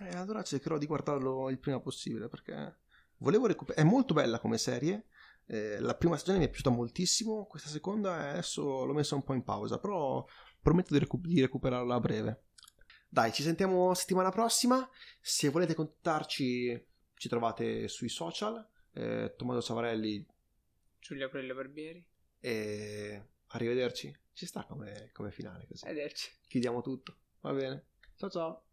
Eh, 0.00 0.16
allora 0.16 0.42
cercherò 0.42 0.78
di 0.78 0.86
guardarlo 0.86 1.50
il 1.50 1.58
prima 1.58 1.80
possibile 1.80 2.28
perché 2.28 2.79
volevo 3.20 3.46
recuperare. 3.46 3.86
È 3.86 3.90
molto 3.90 4.12
bella 4.14 4.38
come 4.38 4.58
serie. 4.58 5.06
eh, 5.46 5.80
la 5.80 5.96
prima 5.96 6.16
stagione 6.16 6.38
mi 6.38 6.44
è 6.44 6.48
piaciuta 6.48 6.70
moltissimo. 6.70 7.46
Questa 7.46 7.68
seconda 7.68 8.26
eh, 8.26 8.28
adesso 8.30 8.84
l'ho 8.84 8.92
messa 8.92 9.14
un 9.14 9.24
po' 9.24 9.34
in 9.34 9.42
pausa. 9.42 9.78
Però 9.78 10.24
prometto 10.60 10.92
di, 10.92 10.98
recu- 11.00 11.26
di 11.26 11.40
recuperarla 11.40 11.94
a 11.94 12.00
breve. 12.00 12.44
Dai, 13.08 13.32
ci 13.32 13.42
sentiamo 13.42 13.92
settimana 13.94 14.30
prossima. 14.30 14.88
Se 15.20 15.48
volete 15.48 15.74
contattarci, 15.74 16.86
ci 17.14 17.28
trovate 17.28 17.88
sui 17.88 18.08
social. 18.08 18.64
Eh, 18.92 19.34
Tommaso 19.36 19.60
Savarelli. 19.60 20.24
Giulia 21.00 21.26
Aprelio 21.26 21.54
Barbieri. 21.54 22.06
E 22.38 23.28
arrivederci. 23.48 24.16
Ci 24.32 24.46
sta 24.46 24.64
come, 24.64 25.10
come 25.12 25.30
finale 25.32 25.66
così. 25.66 25.84
Arrivederci. 25.84 26.30
Chiudiamo 26.46 26.82
tutto. 26.82 27.16
Va 27.40 27.52
bene. 27.52 27.86
Ciao 28.16 28.30
ciao. 28.30 28.69